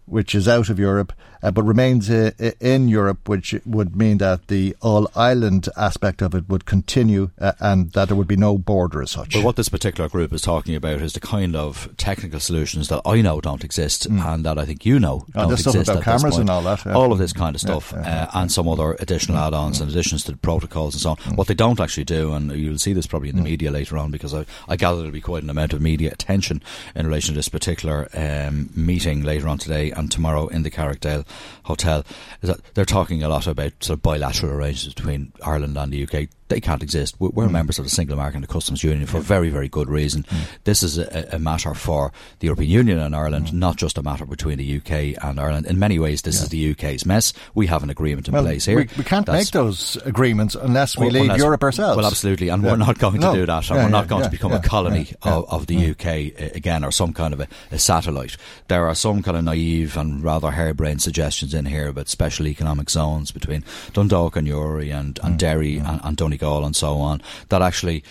[0.07, 1.13] which is out of Europe,
[1.43, 2.31] uh, but remains uh,
[2.61, 7.53] in Europe, which would mean that the all island aspect of it would continue uh,
[7.61, 9.33] and that there would be no border as such.
[9.35, 13.03] But what this particular group is talking about is the kind of technical solutions that
[13.05, 15.91] I know don't exist and that I think you know Oh, don't this stuff exist
[15.91, 16.41] about at this point.
[16.41, 16.95] and all that, yeah.
[16.95, 20.25] All of this kind of stuff yeah, uh, and some other additional add-ons and additions
[20.25, 21.37] to the protocols and so on.
[21.37, 24.11] What they don't actually do, and you'll see this probably in the media later on
[24.11, 26.63] because I, I gather there'll be quite an amount of media attention
[26.95, 31.25] in relation to this particular um, meeting later on today and tomorrow in the Carrickdale
[31.65, 32.05] Hotel,
[32.43, 36.05] is that they're talking a lot about sort of bilateral arrangements between Ireland and the
[36.05, 36.29] UK.
[36.49, 37.15] They can't exist.
[37.19, 37.53] We're, we're Mm.
[37.53, 40.25] members of the single market and the customs union for very, very good reason.
[40.65, 44.27] This is a, a matter for the European Union and Ireland, not just a matter
[44.27, 45.67] between the UK and Ireland.
[45.67, 47.33] In many ways, this is the UK's mess.
[47.55, 48.77] We have an agreement in well, place here.
[48.77, 51.97] We, we can't That's- make those agreements unless we well, leave unless- Europe ourselves.
[51.97, 52.71] Well, absolutely, and Yeah.
[52.71, 53.33] we're not going No.
[53.33, 55.35] to do that, and Yeah, we're not going yeah, to become yeah, a colony yeah,
[55.35, 58.37] of, of the UK uh, again, or some kind of a, a satellite.
[58.69, 62.91] There are some kind of naive and rather harebrained suggestions in here about special economic
[62.91, 65.25] zones between Dundalk and Newry and, Mm.
[65.27, 68.03] and Derry and, and Donegal and so on that actually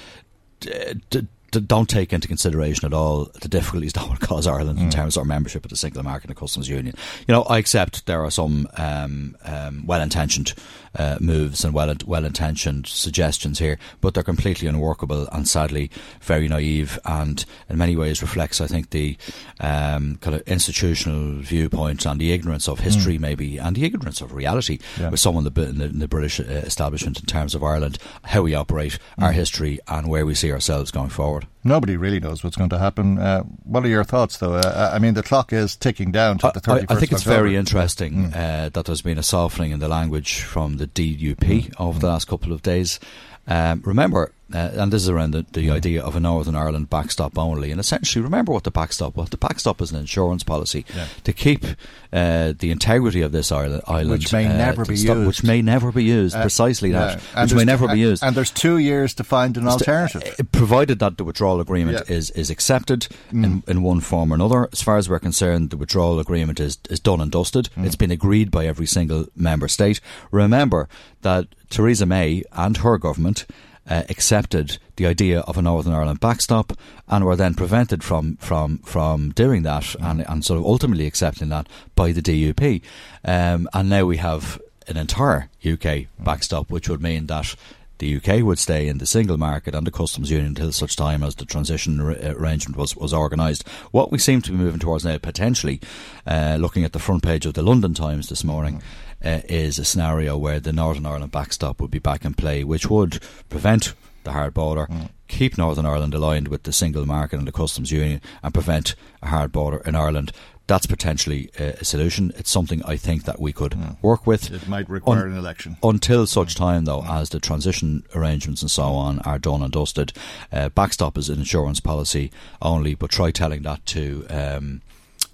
[0.59, 0.69] d-
[1.09, 1.27] d-
[1.65, 4.83] don't take into consideration at all the difficulties that would cause Ireland Mm.
[4.83, 6.93] in terms of our membership of the single market and customs union.
[7.27, 10.53] You know, I accept there are some um, um, well-intentioned
[10.97, 15.89] uh, moves and well well-intentioned suggestions here, but they're completely unworkable and sadly
[16.21, 19.17] very naive and in many ways reflects, I think, the
[19.59, 23.21] um, kind of institutional viewpoint and the ignorance of history, Mm.
[23.21, 25.09] maybe, and the ignorance of reality Yeah.
[25.09, 28.55] with some in the, in the, British uh, establishment in terms of Ireland, how we
[28.55, 29.35] operate, our Mm.
[29.35, 31.47] history, and where we see ourselves going forward.
[31.67, 33.19] Nobody really knows what's going to happen.
[33.19, 34.55] Uh, what are your thoughts, though?
[34.55, 37.21] Uh, I mean, the clock is ticking down to the I, 31st I think it's
[37.21, 37.35] October.
[37.35, 41.99] very interesting uh, that there's been a softening in the language from the DUP over
[41.99, 42.99] the last couple of days.
[43.47, 47.37] Um, remember, uh, and this is around the, the idea of a Northern Ireland backstop
[47.37, 47.71] only.
[47.71, 49.29] And essentially, remember what the backstop was.
[49.29, 51.07] The backstop is an insurance policy Yeah.
[51.25, 51.65] to keep
[52.13, 55.27] uh, the integrity of this island, island Which may uh, never be stop- used.
[55.27, 56.35] Which may never be used.
[56.35, 57.19] Uh, precisely that.
[57.37, 58.23] Which may never be used.
[58.23, 60.23] And there's two years to find an alternative.
[60.39, 62.15] uh, provided that the withdrawal agreement Yeah.
[62.15, 63.43] is, is accepted Mm.
[63.43, 64.69] in, in one form or another.
[64.71, 67.69] As far as we're concerned, the withdrawal agreement is, is done and dusted.
[67.75, 67.85] Mm.
[67.85, 69.99] It's been agreed by every single member state.
[70.31, 70.87] Remember
[71.23, 73.45] that Theresa May and her government
[73.89, 76.73] uh, accepted the idea of a Northern Ireland backstop
[77.07, 80.11] and were then prevented from from from doing that Mm.
[80.11, 82.81] and, and sort of ultimately accepting that by the DUP.
[83.23, 86.07] Um, and now we have an entire UK Mm.
[86.19, 87.55] backstop, which would mean that
[87.99, 91.23] the UK would stay in the single market and the customs union until such time
[91.23, 93.67] as the transition ar- arrangement was, was organised.
[93.91, 95.81] What we seem to be moving towards now, potentially,
[96.25, 98.81] uh, looking at the front page of the London Times this morning,
[99.23, 102.89] uh, is a scenario where the Northern Ireland backstop would be back in play, which
[102.89, 103.19] would
[103.49, 103.93] prevent
[104.23, 104.87] the hard border,
[105.27, 109.27] keep Northern Ireland aligned with the single market and the customs union, and prevent a
[109.27, 110.31] hard border in Ireland.
[110.67, 112.33] That's potentially a solution.
[112.35, 114.51] It's something I think that we could work with.
[114.51, 115.77] It might require an election.
[115.81, 120.11] Until such time, though, as the transition arrangements and so on are done and dusted,
[120.51, 122.95] uh, backstop is an insurance policy only.
[122.95, 124.81] But try telling that to um,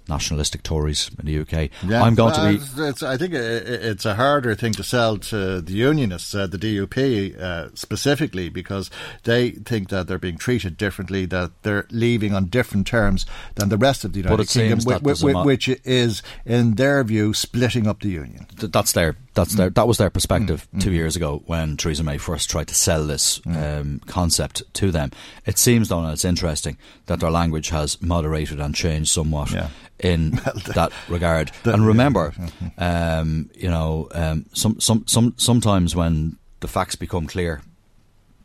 [0.08, 1.70] nationalistic Tories in the UK.
[1.82, 2.82] I'm going well, to be.
[2.82, 7.38] It's, I think it's a harder thing to sell to the unionists, uh, the DUP
[7.40, 8.90] uh, specifically, because
[9.24, 13.78] they think that they're being treated differently, that they're leaving on different terms than the
[13.78, 16.22] rest of the United Kingdom, seems whi- that whi- there's a whi- mo- which is,
[16.44, 18.46] in their view, splitting up the union.
[18.58, 20.94] Th- that's their that's their that was their perspective Mm, two mm.
[20.94, 25.10] years ago when Theresa May first tried to sell this um, concept to them.
[25.46, 26.76] It seems, though, and it's interesting
[27.06, 29.54] that their language has moderated and changed somewhat
[29.98, 30.30] in
[30.74, 31.50] that regard.
[31.64, 32.34] and remember,
[32.78, 37.62] um, you know, um, some some some sometimes when the facts become clear,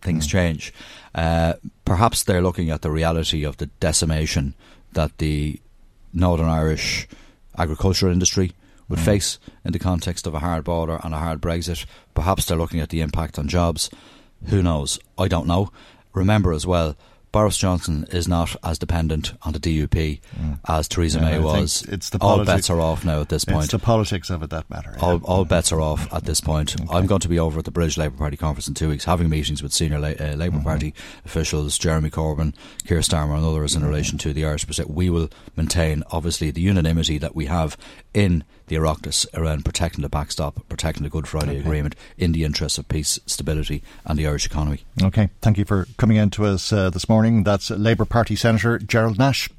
[0.01, 0.73] things change.
[1.15, 1.53] Uh,
[1.85, 4.53] perhaps they're looking at the reality of the decimation
[4.93, 5.59] that the
[6.13, 7.07] Northern Irish
[7.57, 8.53] agricultural industry
[8.89, 9.05] would Mm.
[9.05, 11.85] face in the context of a hard border and a hard Brexit.
[12.13, 13.89] Perhaps they're looking at the impact on jobs.
[14.45, 14.99] Who knows?
[15.17, 15.71] I don't know.
[16.13, 16.95] Remember as well,
[17.31, 20.19] Boris Johnson is not as dependent on the DUP
[20.67, 21.83] as Theresa Yeah, May I was.
[21.83, 23.65] It's the All bets are off now at this point.
[23.65, 24.95] It's the politics of it that matter.
[24.97, 25.03] yeah.
[25.05, 26.75] All, all bets are off at this point.
[26.89, 29.29] I'm going to be over at the British Labour Party conference in two weeks, having
[29.29, 30.63] meetings with senior La- uh, Labour Mm-hmm.
[30.63, 32.55] Party officials, Jeremy Corbyn,
[32.87, 33.83] Keir Starmer, and others Mm-hmm.
[33.83, 34.89] in relation to the Irish Brexit.
[34.89, 37.77] We will maintain, obviously, the unanimity that we have
[38.13, 41.59] in the Oireachtas around protecting the backstop, protecting the Good Friday Okay.
[41.59, 44.83] Agreement in the interests of peace, stability, and the Irish economy.
[45.01, 47.43] Okay, thank you for coming in to us uh, this morning.
[47.43, 49.49] That's Labour Party Senator Gerald Nash.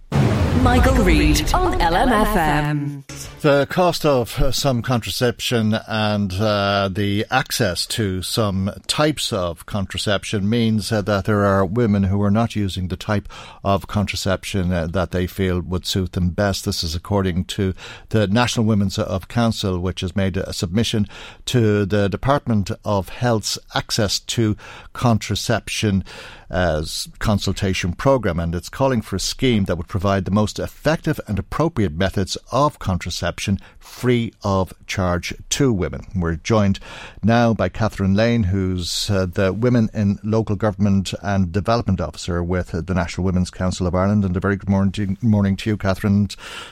[0.63, 3.03] Michael Reade on LMFM.
[3.41, 10.93] The cost of some contraception and uh, the access to some types of contraception means
[10.93, 13.29] uh, that there are women who are not using the type
[13.65, 16.67] of contraception uh, that they feel would suit them best.
[16.67, 17.73] This is according to
[18.11, 21.07] the National Women's of Council, which has made a submission
[21.47, 24.55] to the Department of Health's access to
[24.93, 26.05] contraception
[26.51, 26.85] uh,
[27.19, 31.39] consultation program, and it's calling for a scheme that would provide the most effective and
[31.39, 36.07] appropriate methods of contraception free of charge to women.
[36.15, 36.81] We're joined
[37.23, 42.71] now by Catherine Lane, who's uh, the Women in Local Government and Development Officer with
[42.71, 44.25] the National Women's Council of Ireland.
[44.25, 46.29] And a very good morning, morning to you, Catherine.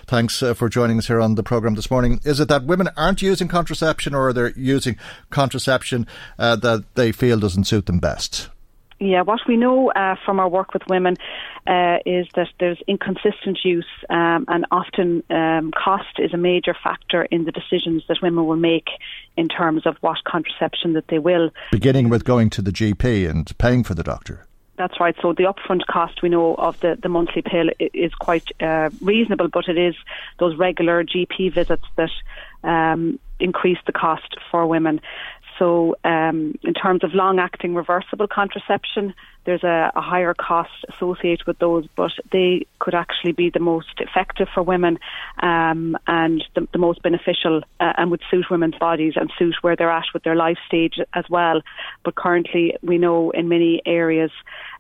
[0.07, 2.21] Thanks uh, for joining us here on the programme this morning.
[2.25, 4.97] Is it that women aren't using contraception or are they're using
[5.31, 6.07] contraception
[6.39, 8.49] uh, that they feel doesn't suit them best?
[9.01, 11.17] Yeah, what we know uh, from our work with women
[11.69, 17.23] uh, is that there's inconsistent use, um, and often um, cost is a major factor
[17.25, 18.89] in the decisions that women will make
[19.37, 21.51] in terms of what contraception that they will.
[21.71, 24.47] Beginning with going to the GP and paying for the doctor.
[24.79, 25.17] That's right.
[25.21, 29.49] So the upfront cost we know of the, the monthly pill is quite uh, reasonable,
[29.49, 29.97] but it is
[30.39, 32.11] those regular GP visits that
[32.63, 35.01] um, increase the cost for women.
[35.59, 41.47] So, um, in terms of long acting reversible contraception, there's a, a, higher cost associated
[41.47, 44.99] with those, but they could actually be the most effective for women
[45.43, 49.75] um, and the, the, most beneficial uh, and would suit women's bodies and suit where
[49.75, 51.63] they're at with their life stage as well.
[52.05, 54.31] But currently, we know in many areas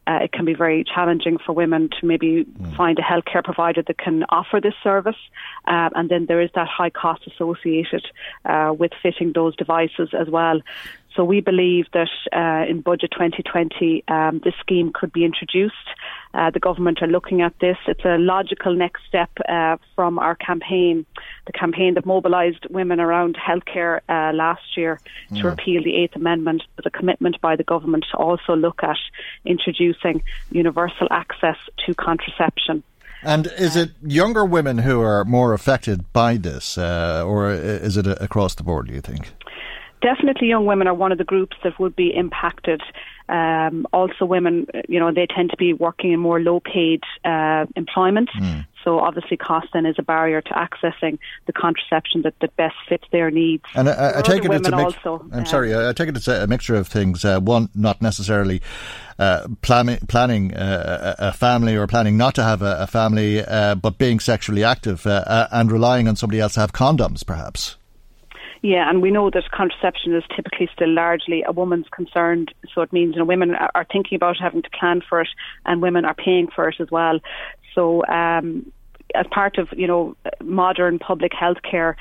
[0.08, 2.76] uh, it can be very challenging for women to maybe mm.
[2.76, 5.20] find a healthcare provider that can offer this service.
[5.66, 8.06] Uh, and then there is that high cost associated
[8.46, 10.60] uh, with fitting those devices as well.
[11.18, 15.74] So we believe that uh, in budget 2020, um, this scheme could be introduced.
[16.32, 17.76] Uh, the government are looking at this.
[17.88, 21.04] It's a logical next step uh, from our campaign,
[21.46, 25.00] the campaign that mobilised women around healthcare uh, last year
[25.30, 25.42] to mm.
[25.42, 26.62] repeal the Eighth Amendment.
[26.76, 28.98] There's a commitment by the government to also look at
[29.44, 32.84] introducing universal access to contraception.
[33.24, 38.06] And is it younger women who are more affected by this, uh, or is it
[38.06, 39.32] across the board, do you think?
[40.00, 42.82] Definitely young women are one of the groups that would be impacted.
[43.28, 47.66] Um, also, women, you know, they tend to be working in more low paid uh,
[47.76, 48.30] employment.
[48.38, 48.66] Mm.
[48.84, 53.04] So, obviously, cost then is a barrier to accessing the contraception that, that best fits
[53.12, 53.64] their needs.
[53.74, 54.94] And I, I take it it's a mix.
[54.96, 57.24] Also, I'm uh, sorry, I take it it's a mixture of things.
[57.24, 58.62] Uh, one, not necessarily
[59.18, 63.98] uh, planning, uh, a family or planning not to have a, a family, uh, but
[63.98, 67.76] being sexually active uh, and relying on somebody else to have condoms, perhaps.
[68.62, 72.46] Yeah, and we know that contraception is typically still largely a woman's concern.
[72.74, 75.28] So it means you know women are thinking about having to plan for it,
[75.64, 77.20] and women are paying for it as well.
[77.74, 78.72] So um,
[79.14, 81.96] as part of you know modern public health care,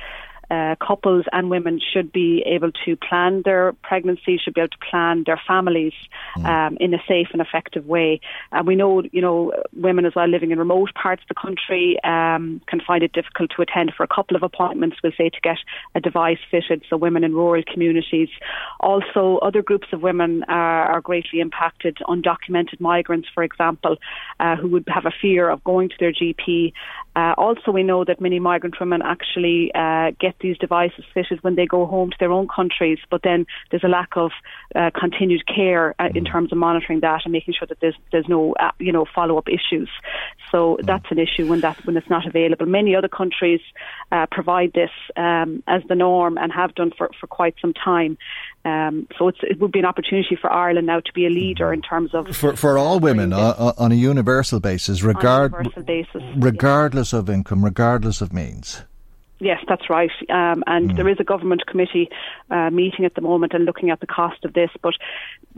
[0.50, 4.78] uh, couples and women should be able to plan their pregnancy, should be able to
[4.90, 5.94] plan their families
[6.38, 6.46] mm.
[6.46, 8.22] um, in a safe and effective way.
[8.52, 12.00] And we know, you know, women as well living in remote parts of the country
[12.04, 15.42] um, can find it difficult to attend for a couple of appointments, we'll say, to
[15.42, 15.58] get
[15.96, 16.84] a device fitted.
[16.90, 18.30] So women in rural communities.
[18.80, 21.98] Also, other groups of women are, are greatly impacted.
[22.08, 23.98] Undocumented migrants, for example,
[24.40, 26.74] uh, who would have a fear of going to their GP.
[27.16, 31.56] Uh, also, we know that many migrant women actually uh, get these devices fitted when
[31.56, 34.32] they go home to their own countries, but then there's a lack of
[34.76, 36.32] uh, continued care uh, in mm.
[36.32, 39.38] terms of monitoring that and making sure that there's there's no uh, you know follow
[39.38, 39.90] up issues.
[40.52, 40.86] So mm.
[40.86, 42.66] that's an issue when that when it's not available.
[42.66, 43.62] Many other countries
[44.12, 48.18] uh, provide this um, as the norm and have done for, for quite some time.
[48.66, 51.82] Um, so it would be an opportunity for Ireland now to be a leader in
[51.82, 57.14] terms of for for all women uh, on a universal basis, regard universal basis, regardless
[57.14, 58.84] of income, regardless of means.
[59.40, 60.10] Yes, that's right.
[60.30, 60.96] Um, and mm.
[60.96, 62.10] there is a government committee
[62.50, 64.72] uh, meeting at the moment and looking at the cost of this.
[64.82, 64.96] But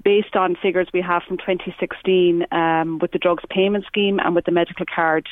[0.04, 4.46] based on figures we have from 2016 um, with the drugs payment scheme and with
[4.46, 5.28] the medical card,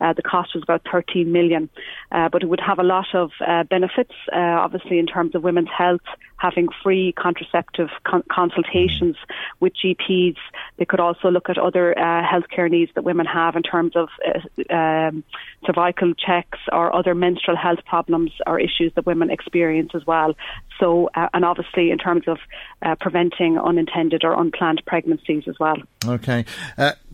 [0.00, 1.70] uh, the cost was about 13 million.
[2.10, 5.44] Uh, but it would have a lot of uh, benefits, uh, obviously, in terms of
[5.44, 6.00] women's health,
[6.42, 9.16] having free contraceptive con- consultations
[9.60, 10.36] with GPs.
[10.76, 14.08] They could also look at other uh, healthcare needs that women have in terms of
[14.26, 15.22] uh, um,
[15.64, 20.34] cervical checks or other menstrual health problems or issues that women experience as well.
[20.80, 22.38] So, uh, and obviously in terms of
[22.82, 25.76] uh, preventing unintended or unplanned pregnancies as well.
[26.04, 26.44] Okay.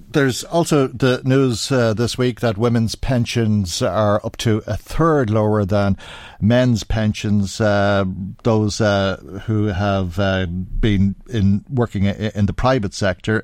[0.08, 4.76] Uh, there's also the news uh, this week that women's pensions are up to a
[4.76, 5.96] third lower than
[6.40, 7.60] men's pensions.
[7.60, 8.04] Uh,
[8.42, 10.16] those uh, who have
[10.80, 13.42] been in working in the private sector,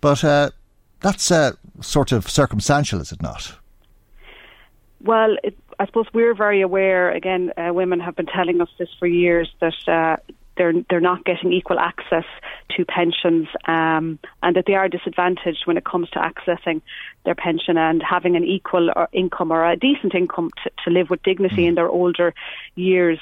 [0.00, 0.52] but
[1.00, 1.32] that's
[1.80, 3.54] sort of circumstantial, is it not?
[5.00, 7.10] Well, it, I suppose we're very aware.
[7.10, 10.16] Again, uh, women have been telling us this for years that uh,
[10.56, 12.24] they're they're not getting equal access
[12.76, 16.82] to pensions, um, and that they are disadvantaged when it comes to accessing
[17.24, 21.10] their pension and having an equal or income or a decent income to, to live
[21.10, 21.68] with dignity mm.
[21.68, 22.34] in their older
[22.74, 23.20] years.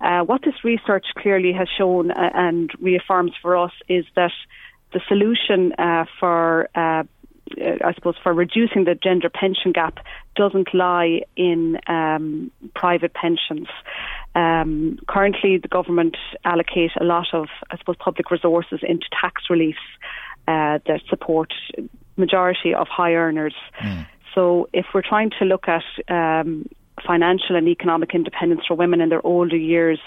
[0.00, 4.32] Uh, what this research clearly has shown uh, and reaffirms for us is that
[4.92, 7.04] the solution uh, for uh,
[7.58, 9.98] uh, I suppose, for reducing the gender pension gap
[10.36, 13.66] doesn't lie in um, private pensions.
[14.34, 19.78] Um, currently, the government allocate a lot of, I suppose, public resources into tax reliefs
[20.46, 21.52] uh, that support
[22.16, 23.54] majority of high earners.
[23.82, 24.06] Mm.
[24.34, 26.68] So, if we're trying to look at um,
[27.06, 30.00] financial and economic independence for women in their older years.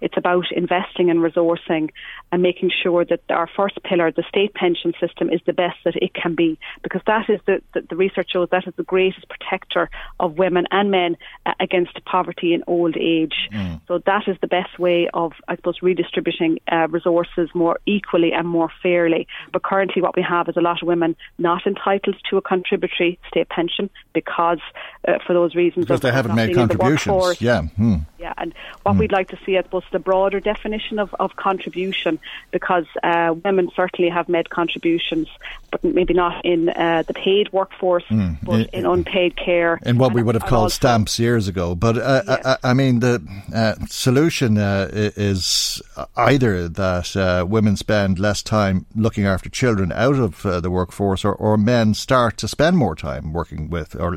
[0.00, 1.90] It's about investing and resourcing
[2.30, 5.96] and making sure that our first pillar, the state pension system, is the best that
[5.96, 9.26] it can be because that is the, the, the research shows that is the greatest
[9.28, 11.16] protector of women and men
[11.46, 13.34] uh, against poverty in old age.
[13.52, 13.80] Mm.
[13.88, 18.46] So that is the best way of, I suppose, redistributing uh, resources more equally and
[18.46, 19.26] more fairly.
[19.52, 23.18] But currently, what we have is a lot of women not entitled to a contributory
[23.28, 24.60] state pension because,
[25.06, 27.40] uh, for those reasons, because they haven't made contributions.
[27.40, 27.62] Yeah.
[27.62, 27.96] Hmm.
[28.18, 28.52] Yeah, and
[28.82, 28.98] what mm.
[28.98, 32.18] we'd like to see, I suppose, the broader definition of, of contribution,
[32.50, 35.28] because uh, women certainly have made contributions,
[35.70, 38.36] but maybe not in uh, the paid workforce, mm.
[38.42, 39.78] but in, in unpaid care.
[39.86, 41.76] In what we would have called stamps years ago.
[41.76, 42.56] But uh, yeah.
[42.62, 43.24] I, I, mean, the
[43.54, 45.80] uh, solution uh, is
[46.16, 51.34] either that uh, women spend less time looking after children out of the workforce, or,
[51.34, 54.16] or men start to spend more time working with or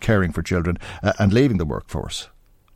[0.00, 0.78] caring for children
[1.18, 2.28] and the workforce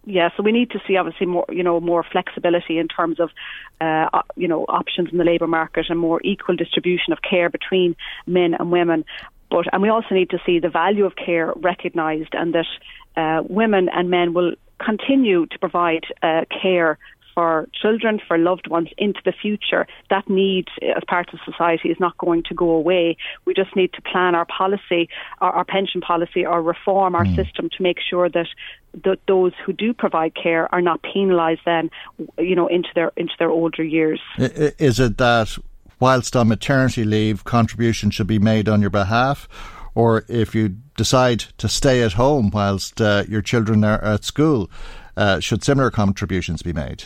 [0.08, 3.28] yeah, so we need to see obviously more, you know, more flexibility in terms of,
[3.82, 7.94] uh, you know, options in the labour market and more equal distribution of care between
[8.26, 9.04] men and women.
[9.50, 12.66] But and we also need to see the value of care recognised and that
[13.16, 16.98] uh, women and men will continue to provide uh, care
[17.38, 19.86] for children, for loved ones into the future.
[20.10, 23.16] That need as part of society is not going to go away.
[23.44, 25.08] We just need to plan our policy,
[25.40, 27.36] our, our pension policy, or reform our mm.
[27.36, 28.48] system to make sure that
[29.04, 31.90] that those who do provide care are not penalised then,
[32.38, 34.20] you know, into their into their older years.
[34.38, 35.56] Is it that
[36.00, 39.48] whilst on maternity leave, contribution should be made on your behalf?
[39.94, 44.68] Or if you decide to stay at home whilst uh, your children are at school,
[45.16, 47.04] uh, should similar contributions be made?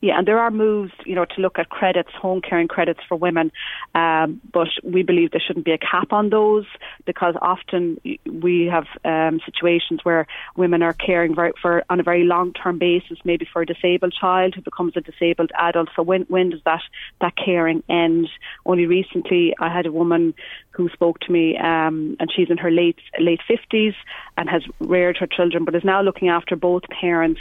[0.00, 3.16] Yeah, and there are moves, you know, to look at credits, home caring credits for
[3.16, 3.50] women,
[3.96, 6.66] um, but we believe there shouldn't be a cap on those
[7.04, 12.22] because often we have um, situations where women are caring very, for on a very
[12.22, 15.88] long term basis, maybe for a disabled child who becomes a disabled adult.
[15.96, 16.82] So when when does that
[17.20, 18.28] that caring end?
[18.66, 20.32] Only recently, I had a woman
[20.70, 23.94] who spoke to me, um, and she's in her late late fifties
[24.36, 27.40] and has reared her children, but is now looking after both parents,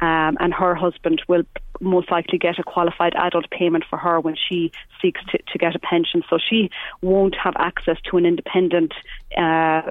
[0.00, 1.42] um, and her husband will
[1.80, 5.74] most likely get a qualified adult payment for her when she seeks to, to get
[5.74, 6.22] a pension.
[6.28, 6.70] So she
[7.02, 8.94] won't have access to an independent
[9.36, 9.82] uh,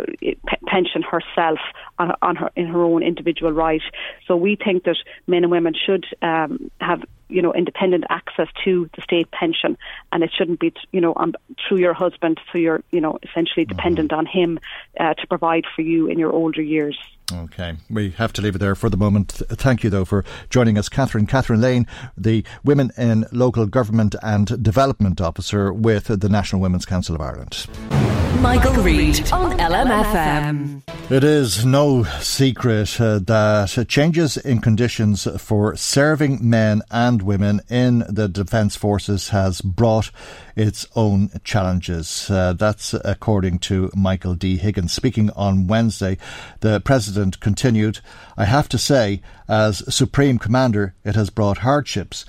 [0.66, 1.60] pension herself
[2.00, 3.82] on, on her in her own individual right.
[4.28, 4.98] So we think that
[5.28, 9.78] men and women should um, have you know independent access to the state pension,
[10.12, 11.34] and it shouldn't be you know um,
[11.68, 14.20] through your husband, so you're you know essentially dependent mm-hmm.
[14.20, 14.60] on him
[15.00, 16.98] uh, to provide for you in your older years.
[17.32, 19.34] Okay, we have to leave it there for the moment.
[19.50, 21.28] Thank you, though, for joining us, Catherine.
[21.28, 21.86] Catherine Lane,
[22.18, 27.68] the Women in Local Government and Development Officer with the National Women's Council of Ireland.
[28.42, 28.82] Michael,
[29.28, 31.12] Reade on LMFM.
[31.12, 38.06] It is no secret uh, that changes in conditions for serving men and women in
[38.10, 40.12] the Defence Forces has brought
[40.56, 42.30] its own challenges.
[42.30, 44.58] Uh, that's according to Michael D.
[44.58, 44.94] Higgins.
[44.94, 46.18] Speaking on Wednesday,
[46.62, 48.00] the President continued,
[48.38, 52.26] I have to say, as Supreme Commander, it has brought hardships.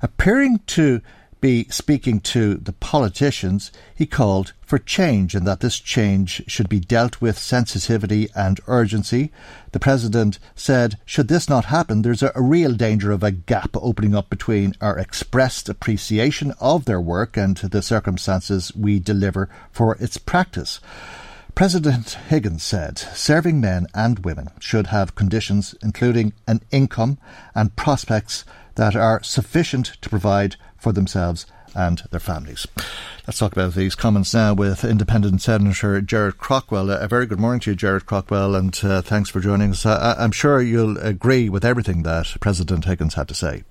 [0.00, 1.00] Appearing to
[1.46, 6.80] be speaking to the politicians, he called for change and that this change should be
[6.80, 9.30] dealt with sensitivity and urgency.
[9.70, 13.76] The President said, should this not happen, there's a, a real danger of a gap
[13.76, 19.94] opening up between our expressed appreciation of their work and the circumstances we deliver for
[20.00, 20.80] its practice.
[21.54, 27.18] President Higgins said serving men and women should have conditions including an income
[27.54, 28.44] and prospects
[28.74, 30.56] that are sufficient to provide
[30.86, 32.64] for themselves and their families.
[33.26, 36.90] Let's talk about these comments now with Independent Senator Jared Craughwell.
[36.90, 39.84] a very good morning to you, Jared Craughwell, and uh, thanks for joining us.
[39.84, 43.64] I, I'm sure you'll agree with everything that President Higgins had to say.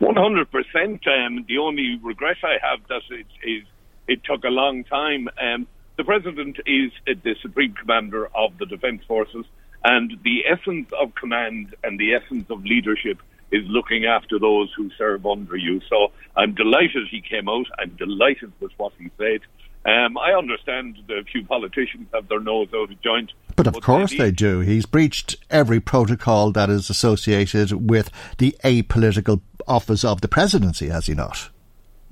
[0.00, 1.06] 100%.
[1.06, 3.62] Um, the only regret I have that it, is
[4.08, 5.28] it took a long time.
[5.40, 9.46] Um, the President is the Supreme Commander of the Defence Forces,
[9.84, 14.90] and the essence of command and the essence of leadership is looking after those who
[14.96, 15.80] serve under you.
[15.88, 17.66] So I'm delighted he came out.
[17.78, 19.40] I'm delighted with what he said.
[19.84, 23.32] Um, I understand that a few politicians have their nose out of joint.
[23.56, 24.60] But of course they, they, do.
[24.60, 31.06] He's breached every protocol that is associated with the apolitical office of the presidency, has
[31.06, 31.50] he not?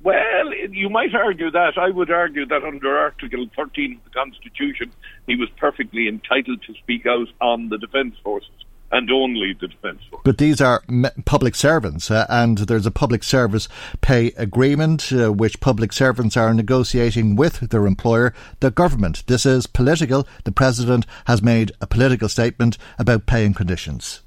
[0.03, 1.79] Well, you might argue that.
[1.79, 4.93] I would argue that under Article 13 of the Constitution,
[5.27, 8.51] he was perfectly entitled to speak out on the Defence Forces
[8.93, 10.23] and only the Defence Force.
[10.25, 10.83] But these are
[11.25, 13.69] public servants, uh, and there's a public service
[14.01, 19.25] pay agreement uh, which public servants are negotiating with their employer, the government.
[19.27, 20.27] This is political.
[20.45, 24.23] The President has made a political statement about pay and conditions.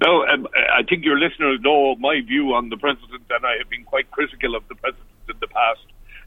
[0.00, 3.70] No, um, I think your listeners know my view on the President, and I have
[3.70, 5.80] been quite critical of the President in the past.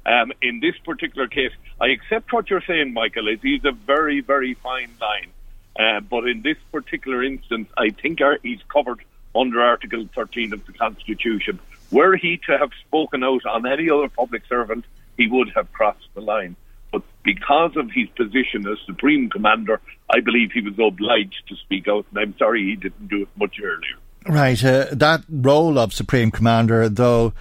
[0.06, 1.52] Um, in this particular case,
[1.82, 3.28] I accept what you're saying, Michael.
[3.28, 5.32] It is a very, very fine line
[5.78, 9.04] uh, but in this particular instance, I think he's covered
[9.36, 11.60] under Article 13 of the Constitution.
[11.92, 14.86] Were he to have spoken out on any other public servant,
[15.18, 16.56] he would have crossed the line.
[16.92, 21.88] But because of his position as Supreme Commander, I believe he was obliged to speak
[21.88, 23.98] out, and I'm sorry he didn't do it much earlier.
[24.28, 24.64] Right.
[24.64, 27.34] Uh, that role of Supreme Commander, though,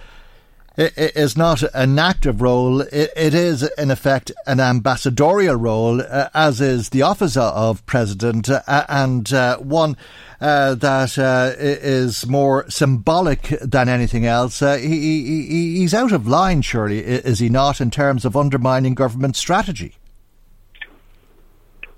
[0.77, 2.81] is not an active role.
[2.81, 8.85] it is, in effect, an ambassadorial role, uh, as is the office of president, uh,
[8.87, 9.97] and uh, one
[10.39, 11.17] that
[11.57, 14.59] is more symbolic than anything else.
[14.59, 19.95] He, he's out of line, surely, is he not, in terms of undermining government strategy?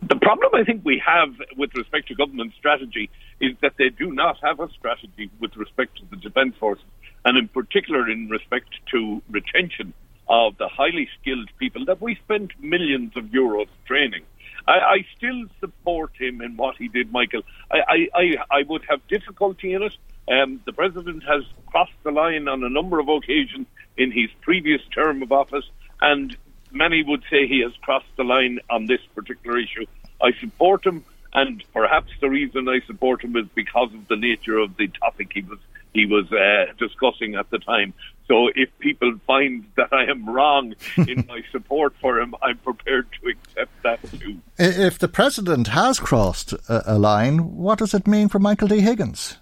[0.02, 3.10] The problem I think we have with respect to government strategy
[3.42, 6.86] is that they do not have a strategy with respect to the defence forces
[7.26, 9.94] and in particular in respect to retention
[10.28, 14.24] of the highly skilled people that we spent millions of euros training.
[14.68, 17.41] I, I still support him in what he did, Michael.
[17.72, 19.98] I, I, I would have difficulty in it.
[20.30, 23.66] Um, the president has crossed the line on a number of occasions
[23.98, 25.66] in his previous term of office,
[26.02, 26.36] and
[26.72, 29.86] many would say he has crossed the line on this particular issue.
[30.22, 34.60] I support him, and perhaps the reason I support him is because of the nature
[34.60, 35.60] of the topic he was
[35.94, 37.94] he was uh, discussing at the time.
[38.28, 43.07] So if people find that I am wrong in my support for him, I'm prepared
[43.22, 44.40] to accept that too.
[44.57, 48.82] If the president has crossed a, line, what does it mean for Michael D.
[48.82, 49.38] Higgins?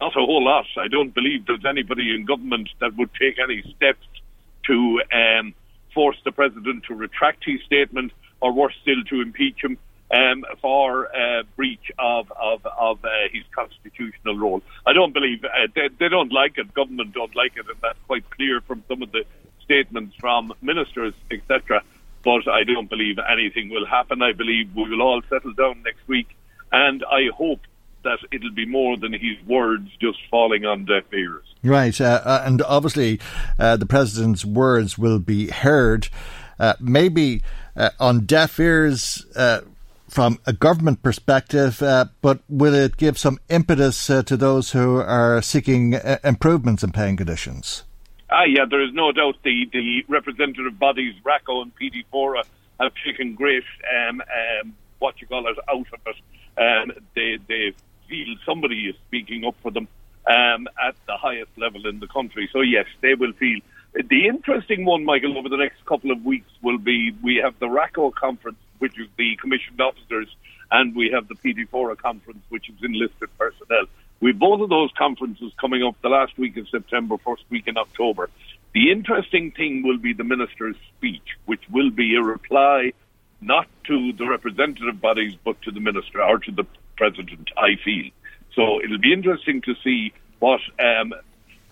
[0.00, 0.66] Not a whole lot.
[0.76, 4.06] I don't believe there's anybody in government that would take any steps
[4.66, 5.54] to um,
[5.94, 9.78] force the president to retract his statement, or worse still, to impeach him
[10.10, 14.62] um, for uh, breach of of, of uh, his constitutional role.
[14.86, 16.72] I don't believe uh, they, they don't like it.
[16.74, 19.24] Government don't like it, and that's quite clear from some of the
[19.64, 21.82] statements from ministers, etc.
[22.24, 24.22] But I don't believe anything will happen.
[24.22, 26.28] I believe we will all settle down next week,
[26.72, 27.60] and I hope
[28.04, 31.42] that it'll be more than his words just falling on deaf ears.
[31.64, 33.20] Right, uh, uh, and obviously
[33.58, 36.08] uh, the president's words will be heard.
[36.58, 37.42] Uh, maybe
[37.76, 39.26] uh, on deaf ears
[40.08, 44.96] from a government perspective, uh, but will it give some impetus uh, to those who
[44.96, 47.84] are seeking uh, improvements in paying conditions?
[48.30, 52.44] Ah, yeah, there is no doubt the, the representative bodies, RACO and PDFORRA,
[52.80, 53.64] have taken great,
[54.08, 56.16] um, um, what you call it, out of it.
[56.60, 57.72] Um, they, they
[58.08, 59.88] feel somebody is speaking up for them
[60.26, 62.48] um, at the highest level in the country.
[62.52, 63.60] So, yes, they will feel.
[63.94, 67.68] The interesting one, Michael, over the next couple of weeks will be we have the
[67.68, 70.28] RACO conference which is the commissioned officers,
[70.70, 73.86] and we have the PDFORRA conference, which is enlisted personnel.
[74.20, 77.76] We both of those conferences coming up the last week of September, first week in
[77.76, 78.30] October.
[78.72, 82.92] The interesting thing will be the minister's speech, which will be a reply
[83.40, 86.64] not to the representative bodies, but to the minister or to the
[86.96, 88.10] president, I feel.
[88.54, 91.12] So it'll be interesting to see what um,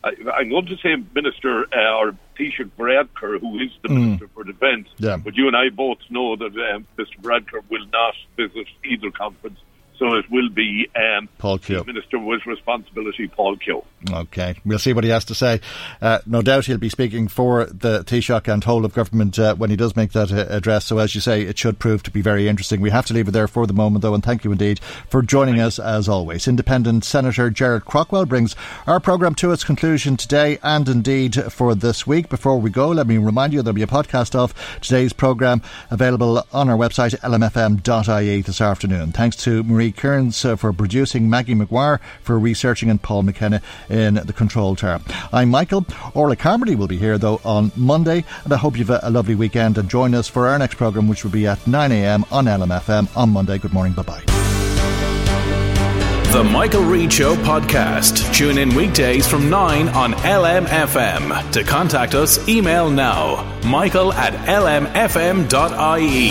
[0.04, 4.04] I, am going to say Minister uh, or Taoiseach Varadkar, who is the mm.
[4.04, 4.88] Minister for Defence.
[4.98, 5.16] Yeah.
[5.16, 7.20] But you and I both know that um, Mr.
[7.22, 9.58] Varadkar will not visit either conference.
[9.98, 11.84] So it will be um, Paul Kehoe.
[11.84, 13.84] Minister with responsibility, Paul Kehoe.
[14.10, 15.60] Okay, we'll see what he has to say.
[16.02, 19.70] Uh, no doubt he'll be speaking for the Taoiseach and whole of government uh, when
[19.70, 20.86] he does make that uh, address.
[20.86, 22.80] So, as you say, it should prove to be very interesting.
[22.80, 25.22] We have to leave it there for the moment, though, and thank you indeed for
[25.22, 26.48] joining us as always.
[26.48, 28.56] Independent Senator Gerard Craughwell brings
[28.86, 32.28] our programme to its conclusion today and indeed for this week.
[32.28, 36.44] Before we go, let me remind you there'll be a podcast of today's programme available
[36.52, 39.12] on our website, lmfm.ie, this afternoon.
[39.12, 44.14] Thanks to Marie Kearns uh, for producing, Maggie McGuire for researching, and Paul McKenna in
[44.14, 45.00] the control tower.
[45.32, 45.86] I'm Michael.
[46.14, 49.34] Orla Carmody will be here, though, on Monday, and I hope you've a, a lovely
[49.34, 53.16] weekend and join us for our next programme, which will be at 9am on LMFM
[53.16, 53.58] on Monday.
[53.58, 53.92] Good morning.
[53.94, 54.22] Bye bye.
[56.34, 58.34] The Michael Reade Show podcast.
[58.34, 61.52] Tune in weekdays from 9 on LMFM.
[61.52, 66.30] To contact us, email now michael at lmfm.ie.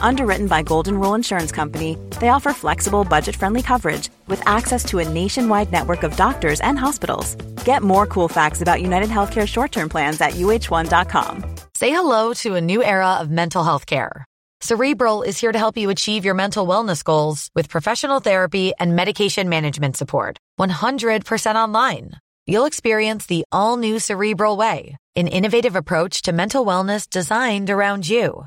[0.00, 4.98] Underwritten by Golden Rule Insurance Company, they offer flexible, budget friendly coverage with access to
[4.98, 7.34] a nationwide network of doctors and hospitals.
[7.64, 11.44] Get more cool facts about United Healthcare short term plans at uh1.com.
[11.74, 14.24] Say hello to a new era of mental health care.
[14.60, 18.94] Cerebral is here to help you achieve your mental wellness goals with professional therapy and
[18.94, 20.38] medication management support.
[20.60, 22.12] 100% online.
[22.46, 28.08] You'll experience the all new Cerebral Way, an innovative approach to mental wellness designed around
[28.08, 28.46] you.